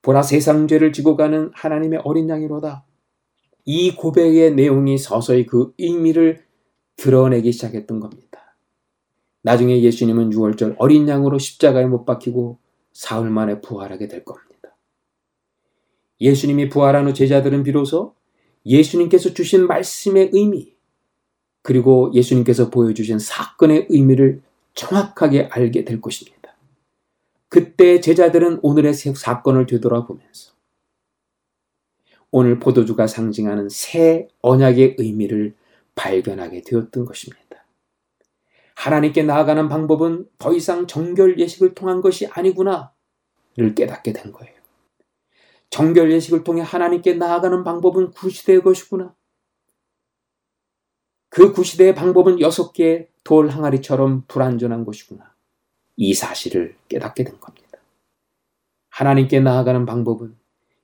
[0.02, 2.84] 보라 세상 죄를 지고 가는 하나님의 어린 양이로다.
[3.66, 6.44] 이 고백의 내용이 서서히 그 의미를
[6.96, 8.29] 드러내기 시작했던 겁니다.
[9.42, 12.58] 나중에 예수님은 6월절 어린 양으로 십자가에 못 박히고
[12.92, 14.76] 사흘 만에 부활하게 될 겁니다.
[16.20, 18.14] 예수님이 부활한 후 제자들은 비로소
[18.66, 20.74] 예수님께서 주신 말씀의 의미,
[21.62, 24.42] 그리고 예수님께서 보여주신 사건의 의미를
[24.74, 26.56] 정확하게 알게 될 것입니다.
[27.48, 30.52] 그때 제자들은 오늘의 사건을 되돌아보면서
[32.30, 35.54] 오늘 포도주가 상징하는 새 언약의 의미를
[35.96, 37.39] 발견하게 되었던 것입니다.
[38.80, 44.54] 하나님께 나아가는 방법은 더 이상 정결 예식을 통한 것이 아니구나를 깨닫게 된 거예요.
[45.68, 49.14] 정결 예식을 통해 하나님께 나아가는 방법은 구시대의 것이구나.
[51.28, 55.34] 그 구시대의 방법은 여섯 개의 돌 항아리처럼 불완전한 것이구나.
[55.96, 57.78] 이 사실을 깨닫게 된 겁니다.
[58.88, 60.38] 하나님께 나아가는 방법은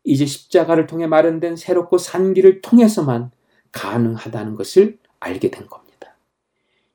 [0.05, 3.31] 이제 십자가를 통해 마련된 새롭고 산 길을 통해서만
[3.73, 5.86] 가능하다는 것을 알게 된 겁니다.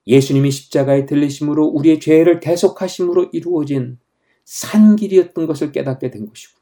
[0.07, 3.99] 예수님이 십자가에 들리심으로 우리의 죄를 대속하심으로 이루어진
[4.43, 6.59] 산 길이었던 것을 깨닫게 된 것이고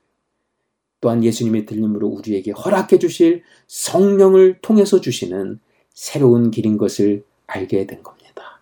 [1.01, 5.59] 또한 예수님의 들림으로 우리에게 허락해 주실 성령을 통해서 주시는
[5.93, 8.61] 새로운 길인 것을 알게 된 겁니다.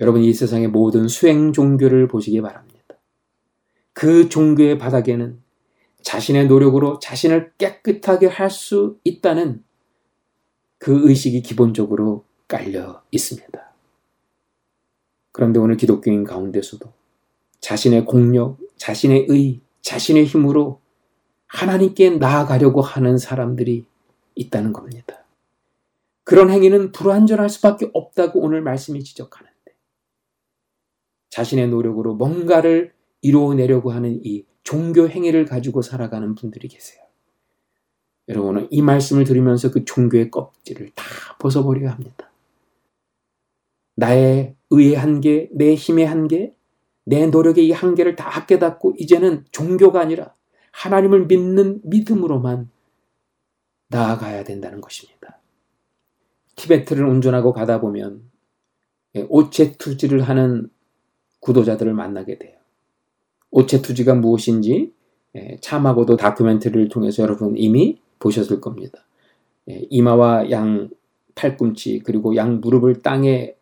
[0.00, 2.78] 여러분 이 세상의 모든 수행 종교를 보시기 바랍니다.
[3.92, 5.40] 그 종교의 바닥에는
[6.02, 9.64] 자신의 노력으로 자신을 깨끗하게 할 수 있다는
[10.78, 13.68] 그 의식이 기본적으로 깔려 있습니다.
[15.32, 16.92] 그런데 오늘 기독교인 가운데서도
[17.60, 20.80] 자신의 공력, 자신의 의, 자신의 힘으로
[21.46, 23.86] 하나님께 나아가려고 하는 사람들이
[24.34, 25.24] 있다는 겁니다.
[26.24, 29.54] 그런 행위는 불완전할 수밖에 없다고 오늘 말씀이 지적하는데
[31.30, 32.92] 자신의 노력으로 뭔가를
[33.22, 37.02] 이루어내려고 하는 이 종교 행위를 가지고 살아가는 분들이 계세요.
[38.28, 41.04] 여러분은 이 말씀을 들으면서 그 종교의 껍질을 다
[41.38, 42.27] 벗어버려야 합니다.
[43.98, 46.54] 나의 의의 한계, 내 힘의 한계,
[47.04, 50.34] 내 노력의 이 한계를 다 깨닫고 이제는 종교가 아니라
[50.70, 52.70] 하나님을 믿는 믿음으로만
[53.88, 55.40] 나아가야 된다는 것입니다.
[56.54, 58.22] 티베트를 운전하고 가다 보면
[59.16, 60.70] 예, 오체 투지를 하는
[61.40, 62.56] 구도자들을 만나게 돼요.
[63.50, 64.92] 오체 투지가 무엇인지
[65.34, 69.04] 예, 참하고도 다큐멘터리를 통해서 여러분 이미 보셨을 겁니다.
[69.68, 70.88] 예, 이마와 양
[71.34, 73.57] 팔꿈치 그리고 양 무릎을 땅에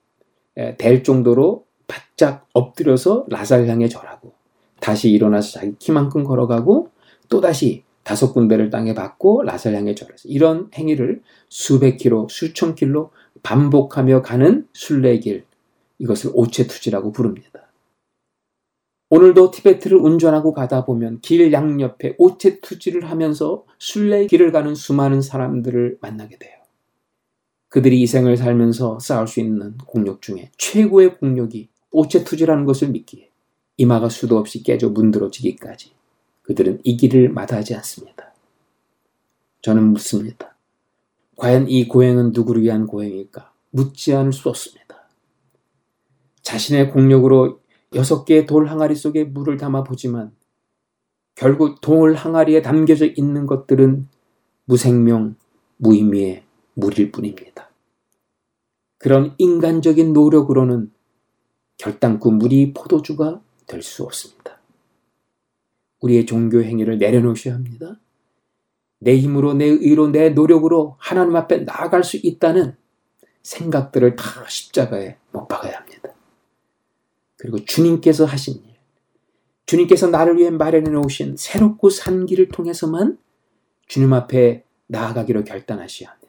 [0.78, 4.32] 댈 정도로 바짝 엎드려서 라살 향해 절하고
[4.80, 6.90] 다시 일어나서 자기 키만큼 걸어가고
[7.28, 13.10] 또다시 다섯 군데를 땅에 받고 라셀 향해 절해서 이런 행위를 수백 킬로, 수천 킬로
[13.42, 15.44] 반복하며 가는 순례길
[15.98, 17.66] 이것을 오체투지라고 부릅니다.
[19.10, 26.55] 오늘도 티베트를 운전하고 가다 보면 길 양옆에 오체투지를 하면서 순례길을 가는 수많은 사람들을 만나게 돼요.
[27.68, 33.30] 그들이 이 생을 살면서 쌓을 수 있는 공력 중에 최고의 공력이 오체투지라는 것을 믿기에
[33.78, 35.92] 이마가 수도 없이 깨져 문드러지기까지
[36.42, 38.32] 그들은 이 길을 마다하지 않습니다.
[39.62, 40.56] 저는 묻습니다.
[41.36, 43.52] 과연 이 고행은 누구를 위한 고행일까?
[43.70, 45.08] 묻지 않을 수 없습니다.
[46.42, 47.60] 자신의 공력으로
[47.94, 50.32] 여섯 개의 돌 항아리 속에 물을 담아 보지만
[51.34, 54.06] 결국 돌 항아리에 담겨져 있는 것들은
[54.64, 55.36] 무생명,
[55.76, 56.45] 무의미의
[56.76, 57.70] 물일 뿐입니다.
[58.98, 60.92] 그런 인간적인 노력으로는
[61.78, 64.60] 결단코 물이 포도주가 될 수 없습니다.
[66.00, 67.98] 우리의 종교 행위를 내려놓으셔야 합니다.
[68.98, 72.76] 내 힘으로, 내 의로, 내 노력으로 하나님 앞에 나아갈 수 있다는
[73.42, 76.10] 생각들을 다 십자가에 못 박아야 합니다.
[77.36, 78.76] 그리고 주님께서 하신 일,
[79.66, 83.18] 주님께서 나를 위해 마련해 놓으신 새롭고 산 길을 통해서만
[83.88, 86.25] 주님 앞에 나아가기로 결단하셔야 합니다.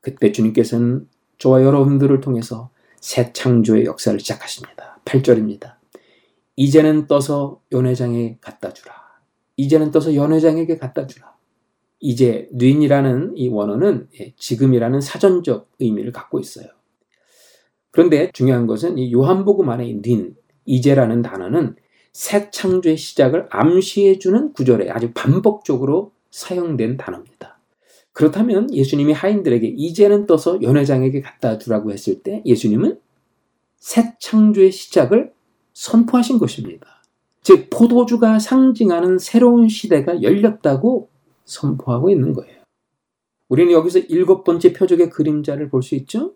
[0.00, 2.70] 그때 주님께서는 저와 여러분들을 통해서
[3.00, 5.00] 새 창조의 역사를 시작하십니다.
[5.04, 5.74] 8절입니다.
[6.56, 8.94] 이제는 떠서 연회장에 갖다 주라.
[9.56, 11.34] 이제는 떠서 연회장에게 갖다 주라.
[11.98, 16.66] 이제 뉘인이라는 이 원어는 예, 지금이라는 사전적 의미를 갖고 있어요.
[17.90, 21.76] 그런데 중요한 것은 이 요한복음 안에 뉘인, 이제라는 단어는
[22.12, 27.59] 새 창조의 시작을 암시해주는 구절에 아주 반복적으로 사용된 단어입니다.
[28.12, 32.98] 그렇다면 예수님이 하인들에게 이제는 떠서 연회장에게 갖다 주라고 했을 때 예수님은
[33.78, 35.32] 새 창조의 시작을
[35.72, 36.86] 선포하신 것입니다.
[37.42, 41.08] 즉, 포도주가 상징하는 새로운 시대가 열렸다고
[41.44, 42.60] 선포하고 있는 거예요.
[43.48, 46.34] 우리는 여기서 일곱 번째 표적의 그림자를 볼 수 있죠?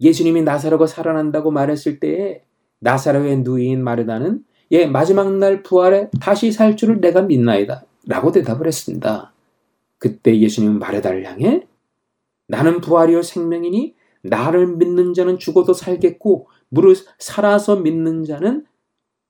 [0.00, 2.42] 예수님이 나사로가 살아난다고 말했을 때에
[2.78, 7.84] 나사로의 누이인 마르다는 예, 마지막 날 부활에 다시 살 줄을 내가 믿나이다.
[8.06, 9.32] 라고 대답을 했습니다.
[10.00, 11.68] 그때 예수님은 마르다를 향해
[12.48, 18.66] 나는 부활이요 생명이니 나를 믿는 자는 죽어도 살겠고 무릇 살아서 믿는 자는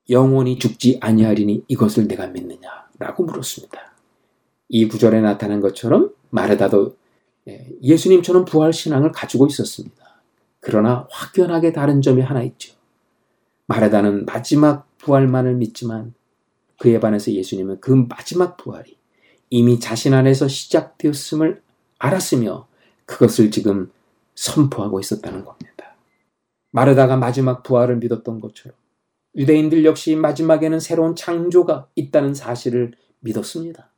[0.09, 3.95] 영원히 죽지 아니하리니 이것을 내가 믿느냐라고 물었습니다.
[4.69, 6.97] 이 구절에 나타난 것처럼 마르다도
[7.49, 10.23] 예, 예수님처럼 부활 신앙을 가지고 있었습니다.
[10.61, 12.75] 그러나 확연하게 다른 점이 하나 있죠.
[13.67, 16.15] 마르다는 마지막 부활만을 믿지만
[16.79, 19.00] 그에 반해서 예수님은 그 마지막 부활이
[19.51, 21.61] 이미 자신 안에서 시작되었음을
[21.99, 22.69] 알았으며
[23.05, 23.91] 그것을 지금
[24.37, 25.97] 선포하고 있었다는 겁니다.
[26.71, 28.77] 마르다가 마지막 부활을 믿었던 것처럼
[29.37, 33.91] 유대인들 역시 마지막에는 새로운 창조가 있다는 사실을 믿었습니다.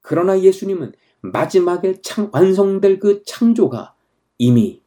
[0.00, 3.94] 그러나 예수님은 마지막에 창, 완성될 그 창조가
[4.38, 4.80] 이미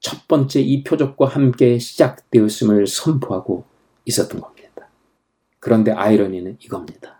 [0.00, 3.64] 첫 번째 이 표적과 함께 시작되었음을 선포하고
[4.04, 4.88] 있었던 겁니다.
[5.58, 7.15] 그런데 아이러니는 이겁니다.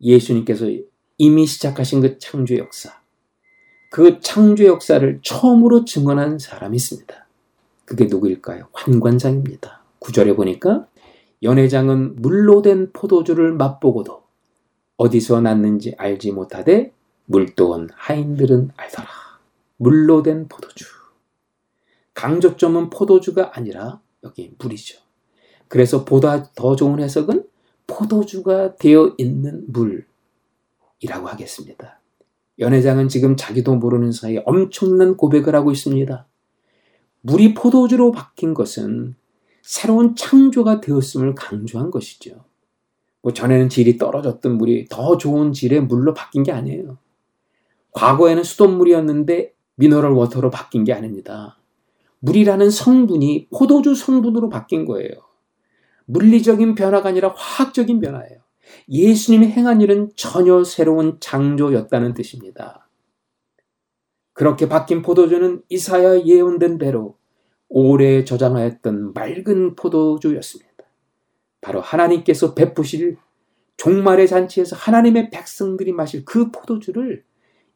[0.00, 0.66] 예수님께서
[1.18, 3.00] 이미 시작하신 그 창조 역사,
[3.90, 7.26] 그 창조 역사를 처음으로 증언한 사람이 있습니다.
[7.84, 8.68] 그게 누구일까요?
[8.72, 9.82] 환관장입니다.
[9.98, 10.86] 구절에 보니까
[11.42, 14.22] 연회장은 물로 된 포도주를 맛보고도
[14.96, 16.92] 어디서 났는지 알지 못하되
[17.26, 19.08] 물도 온 하인들은 알더라.
[19.76, 20.86] 물로 된 포도주.
[22.14, 24.98] 강조점은 포도주가 아니라 여기 물이죠.
[25.68, 27.44] 그래서 보다 더 좋은 해석은
[27.88, 32.00] 포도주가 되어 있는 물이라고 하겠습니다.
[32.60, 36.26] 연회장은 지금 자기도 모르는 사이에 엄청난 고백을 하고 있습니다.
[37.22, 39.16] 물이 포도주로 바뀐 것은
[39.62, 42.44] 새로운 창조가 되었음을 강조한 것이죠.
[43.22, 46.98] 뭐 전에는 질이 떨어졌던 물이 더 좋은 질의 물로 바뀐 게 아니에요.
[47.92, 51.58] 과거에는 수돗물이었는데 미너럴 워터로 바뀐 게 아닙니다.
[52.20, 55.27] 물이라는 성분이 포도주 성분으로 바뀐 거예요.
[56.08, 58.40] 물리적인 변화가 아니라 화학적인 변화예요.
[58.88, 62.88] 예수님이 행한 일은 전혀 새로운 창조였다는 뜻입니다.
[64.32, 67.16] 그렇게 바뀐 포도주는 이사야 예언된 대로
[67.68, 70.70] 오래 저장하였던 맑은 포도주였습니다.
[71.60, 73.18] 바로 하나님께서 베푸실
[73.76, 77.24] 종말의 잔치에서 하나님의 백성들이 마실 그 포도주를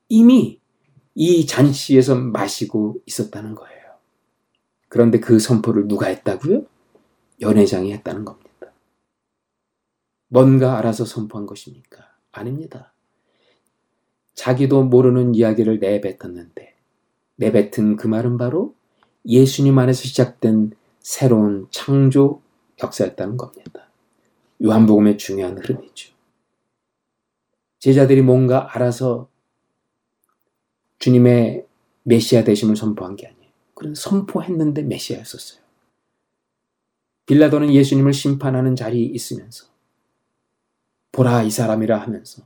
[0.09, 0.61] 이미
[1.15, 3.83] 이 잔치에서 마시고 있었다는 거예요.
[4.89, 6.65] 그런데 그 선포를 누가 했다고요?
[7.43, 8.51] 연회장이 했다는 겁니다.
[10.29, 12.09] 뭔가 알아서 선포한 것입니까?
[12.31, 12.93] 아닙니다.
[14.35, 16.75] 자기도 모르는 이야기를 내뱉었는데
[17.37, 18.75] 내뱉은 그 말은 바로
[19.27, 22.41] 예수님 안에서 시작된 새로운 창조
[22.83, 23.89] 역사였다는 겁니다.
[24.65, 26.15] 요한복음의 중요한 흐름이죠.
[27.81, 29.29] 제자들이 뭔가 알아서
[30.99, 31.67] 주님의
[32.05, 33.51] 메시아 되심을 선포한 게 아니에요.
[33.75, 35.62] 그런 선포했는데 메시아였었어요.
[37.27, 39.67] 빌라도는 예수님을 심판하는 자리에 있으면서
[41.13, 42.43] 보라 이 사람이라 하면서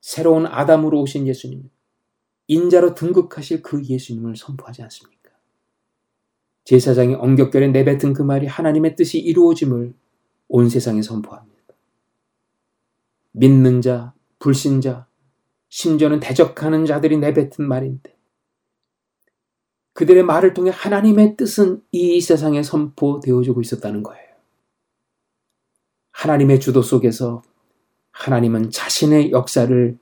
[0.00, 1.68] 새로운 아담으로 오신 예수님,
[2.48, 5.30] 인자로 등극하실 그 예수님을 선포하지 않습니까?
[6.64, 9.94] 제사장이 엉겹결에 내뱉은 그 말이 하나님의 뜻이 이루어짐을
[10.48, 11.56] 온 세상에 선포합니다.
[13.32, 15.06] 믿는 자, 불신자,
[15.68, 18.15] 심지어는 대적하는 자들이 내뱉은 말인데
[19.96, 24.26] 그들의 말을 통해 하나님의 뜻은 이 세상에 선포되어지고 있었다는 거예요.
[26.12, 27.42] 하나님의 주도 속에서
[28.12, 29.98] 하나님은 자신의 역사를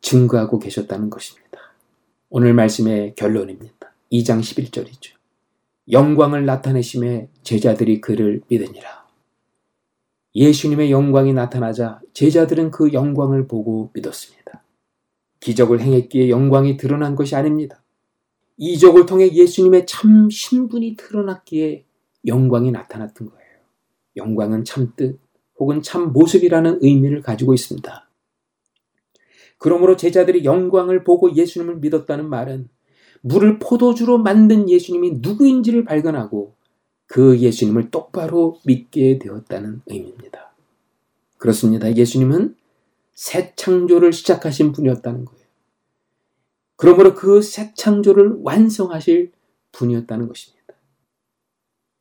[0.00, 1.58] 증거하고 계셨다는 것입니다.
[2.30, 3.92] 오늘 말씀의 결론입니다.
[4.12, 5.14] 2장 11절이죠.
[5.90, 9.06] 영광을 나타내심에 제자들이 그를 믿으니라.
[10.36, 14.62] 예수님의 영광이 나타나자 제자들은 그 영광을 보고 믿었습니다.
[15.40, 17.81] 기적을 행했기에 영광이 드러난 것이 아닙니다.
[18.64, 21.84] 이적을 통해 예수님의 참 신분이 드러났기에
[22.28, 23.42] 영광이 나타났던 거예요.
[24.14, 25.18] 영광은 참뜻
[25.58, 28.08] 혹은 참 모습이라는 의미를 가지고 있습니다.
[29.58, 32.68] 그러므로 제자들이 영광을 보고 예수님을 믿었다는 말은
[33.20, 36.54] 물을 포도주로 만든 예수님이 누구인지를 발견하고
[37.06, 40.54] 그 예수님을 똑바로 믿게 되었다는 의미입니다.
[41.36, 41.92] 그렇습니다.
[41.92, 42.54] 예수님은
[43.12, 45.41] 새 창조를 시작하신 분이었다는 거예요.
[46.76, 49.32] 그러므로 그 새 창조를 완성하실
[49.72, 50.74] 분이었다는 것입니다.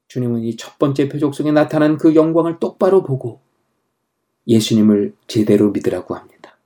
[0.07, 3.41] 주님은 이 첫 번째 표적 속에 나타난 그 영광을 똑바로 보고
[4.48, 6.57] 예수님을 제대로 믿으라고 합니다.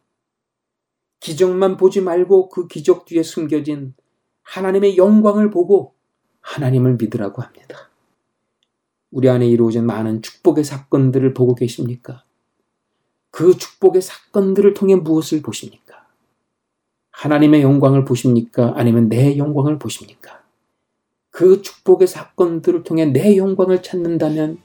[1.19, 3.93] 기적만 보지 말고 그 기적 뒤에 숨겨진
[4.43, 5.93] 하나님의 영광을 보고
[6.41, 7.89] 하나님을 믿으라고 합니다.
[9.11, 12.23] 우리 안에 이루어진 많은 축복의 사건들을 보고 계십니까?
[13.31, 15.84] 그 축복의 사건들을 통해 무엇을 보십니까?
[17.15, 18.73] 하나님의 영광을 보십니까?
[18.75, 20.41] 아니면 내 영광을 보십니까?
[21.31, 24.57] 그 축복의 사건들을 통해 내 영광을 찾는다면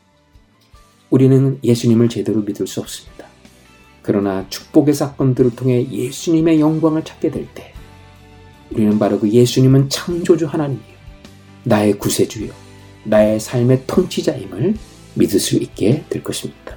[1.10, 3.26] 우리는 예수님을 제대로 믿을 수 없습니다.
[4.02, 7.72] 그러나 축복의 사건들을 통해 예수님의 영광을 찾게 될 때,
[8.72, 11.00] 우리는 바로 그 예수님은 창조주 하나님이요.
[11.64, 12.52] 나의 구세주요.
[13.04, 14.74] 나의 삶의 통치자임을
[15.14, 16.76] 믿을 수 있게 될 것입니다.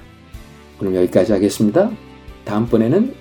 [0.78, 1.90] 그럼 여기까지 하겠습니다.
[2.44, 3.14] 다음번에는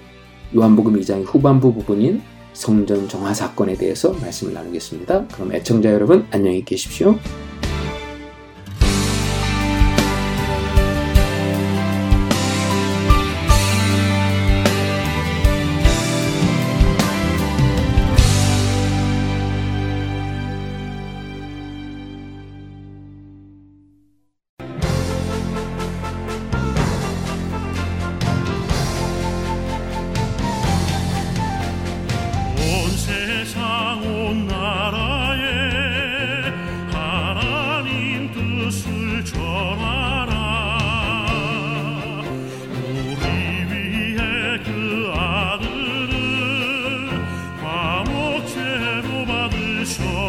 [0.55, 2.21] 요한복음 2장 후반부 부분인
[2.53, 5.27] 성전 정화 사건에 대해서 말씀을 나누겠습니다.
[5.27, 7.17] 그럼 애청자 여러분 안녕히 계십시오.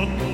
[0.05, 0.34] on